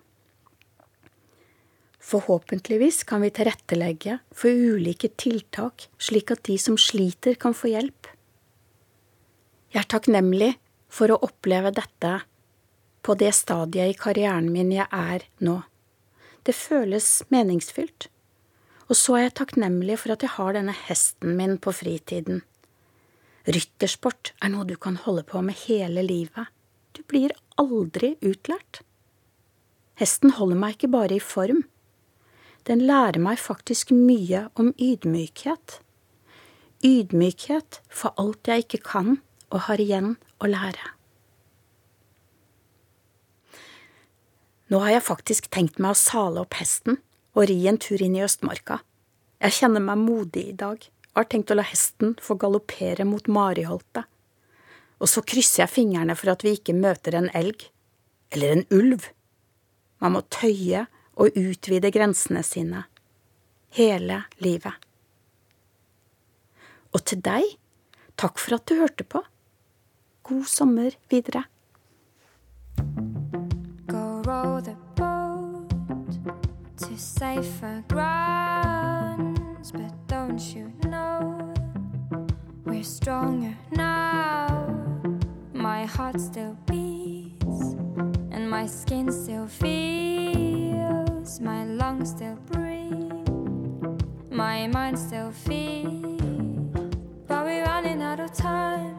Forhåpentligvis 2.08 3.02
kan 3.04 3.22
vi 3.22 3.34
tilrettelegge 3.36 4.20
for 4.32 4.50
ulike 4.50 5.10
tiltak, 5.20 5.90
slik 6.00 6.32
at 6.32 6.46
de 6.48 6.56
som 6.62 6.78
sliter, 6.80 7.36
kan 7.36 7.54
få 7.58 7.74
hjelp. 7.74 8.08
Jeg 9.76 9.84
er 9.84 9.90
takknemlig 9.92 10.54
for 10.88 11.12
å 11.12 11.20
oppleve 11.28 11.74
dette 11.76 12.14
på 13.04 13.16
det 13.20 13.34
stadiet 13.36 13.92
i 13.92 13.98
karrieren 14.00 14.48
min 14.54 14.72
jeg 14.72 14.88
er 14.88 15.28
nå. 15.44 15.60
Det 16.48 16.56
føles 16.56 17.26
meningsfylt. 17.34 18.08
Og 18.88 18.96
så 18.96 19.18
er 19.18 19.28
jeg 19.28 19.40
takknemlig 19.42 20.00
for 20.00 20.16
at 20.16 20.24
jeg 20.24 20.38
har 20.38 20.56
denne 20.56 20.76
hesten 20.88 21.36
min 21.36 21.58
på 21.60 21.76
fritiden. 21.76 22.46
Ryttersport 23.48 24.34
er 24.44 24.52
noe 24.52 24.68
du 24.68 24.76
kan 24.76 24.98
holde 25.00 25.24
på 25.24 25.40
med 25.42 25.56
hele 25.68 26.04
livet. 26.04 26.52
Du 26.92 27.04
blir 27.08 27.32
aldri 27.56 28.16
utlært. 28.20 28.82
Hesten 29.98 30.36
holder 30.36 30.60
meg 30.60 30.76
ikke 30.76 30.92
bare 30.94 31.16
i 31.16 31.24
form, 31.24 31.64
den 32.68 32.84
lærer 32.84 33.20
meg 33.24 33.40
faktisk 33.40 33.94
mye 33.96 34.48
om 34.60 34.74
ydmykhet. 34.76 35.80
Ydmykhet 36.84 37.80
for 37.88 38.12
alt 38.20 38.50
jeg 38.52 38.66
ikke 38.66 38.82
kan 38.90 39.22
og 39.48 39.64
har 39.70 39.80
igjen 39.80 40.18
å 40.44 40.50
lære. 40.52 40.92
Nå 44.68 44.82
har 44.84 44.98
jeg 44.98 45.08
faktisk 45.08 45.48
tenkt 45.54 45.80
meg 45.80 45.96
å 45.96 46.02
sale 46.02 46.44
opp 46.44 46.60
hesten 46.60 47.00
og 47.38 47.48
ri 47.48 47.62
en 47.72 47.80
tur 47.80 48.04
inn 48.04 48.18
i 48.20 48.26
Østmarka. 48.26 48.82
Jeg 49.40 49.56
kjenner 49.62 49.84
meg 49.88 50.04
modig 50.04 50.50
i 50.52 50.58
dag 50.60 50.84
har 51.18 51.30
tenkt 51.32 51.52
å 51.52 51.58
la 51.58 51.66
hesten 51.66 52.16
få 52.22 52.38
galoppere 52.40 53.06
mot 53.08 53.28
Mariholtet. 53.32 54.06
Og 54.98 55.10
så 55.10 55.22
krysser 55.22 55.64
jeg 55.64 55.74
fingrene 55.74 56.16
for 56.18 56.34
at 56.34 56.44
vi 56.46 56.56
ikke 56.58 56.76
møter 56.78 57.18
en 57.18 57.30
elg. 57.38 57.68
Eller 58.34 58.56
en 58.56 58.66
ulv. 58.74 59.10
Man 60.02 60.18
må 60.18 60.24
tøye 60.34 60.86
og 61.18 61.38
utvide 61.38 61.92
grensene 61.94 62.44
sine 62.46 62.86
hele 63.78 64.24
livet. 64.44 64.74
Og 66.94 67.04
til 67.06 67.22
deg, 67.22 67.46
takk 68.18 68.42
for 68.42 68.58
at 68.58 68.66
du 68.70 68.78
hørte 68.80 69.06
på. 69.06 69.22
God 70.28 70.46
sommer 70.50 70.98
videre. 71.12 71.46
Go 73.88 74.22
row 74.26 74.60
the 74.62 74.76
boat 74.96 75.70
to 76.78 76.98
safer 76.98 77.84
grounds, 77.88 78.76
but 78.76 78.97
don't 80.38 80.56
you 80.56 80.72
know? 80.88 81.52
We're 82.64 82.84
stronger 82.84 83.56
now? 83.72 84.68
My 85.52 85.86
heart 85.86 86.22
still 86.22 86.56
beats, 86.68 87.74
and 88.30 88.48
my 88.48 88.68
skin 88.68 89.12
still 89.12 89.48
feels, 89.48 91.40
my 91.40 91.66
lungs 91.66 92.12
still 92.12 92.36
breathe, 92.52 93.28
my 94.30 94.68
mind 94.68 95.00
still 95.00 95.32
feels, 95.32 96.22
but 97.28 97.44
we're 97.44 97.66
running 97.66 98.04
out 98.04 98.20
of 98.20 98.32
time. 98.32 98.96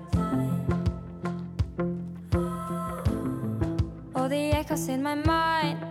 All 4.16 4.28
the 4.28 4.50
echoes 4.58 4.88
in 4.88 5.04
my 5.04 5.14
mind 5.14 5.87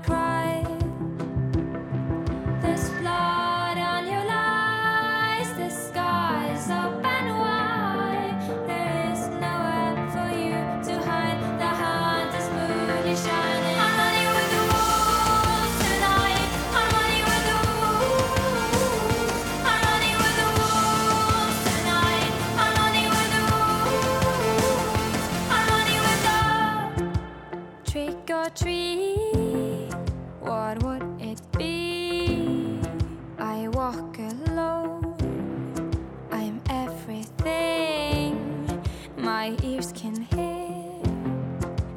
can 39.93 40.21
hear, 40.21 41.01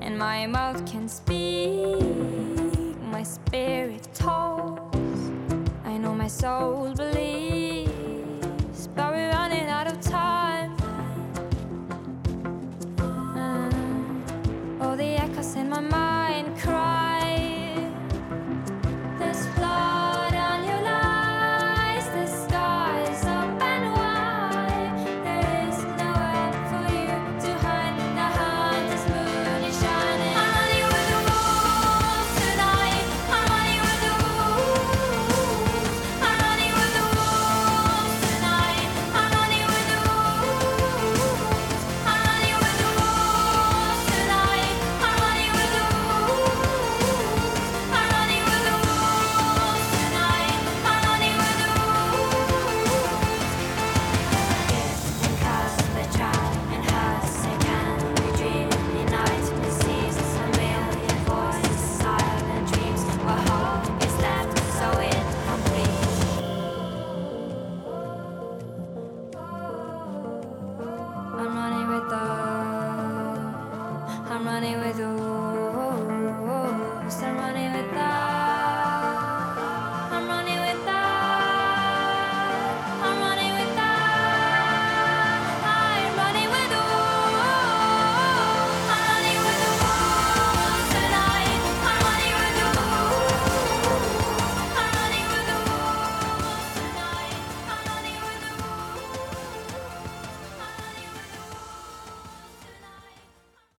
and 0.01 0.18
my 0.18 0.47
mouth 0.47 0.84
can 0.91 1.09
speak. 1.09 1.97
My 3.11 3.22
spirit 3.22 4.09
talks, 4.14 5.20
I 5.84 5.97
know 5.99 6.14
my 6.14 6.28
soul 6.28 6.95
believes, 6.95 7.59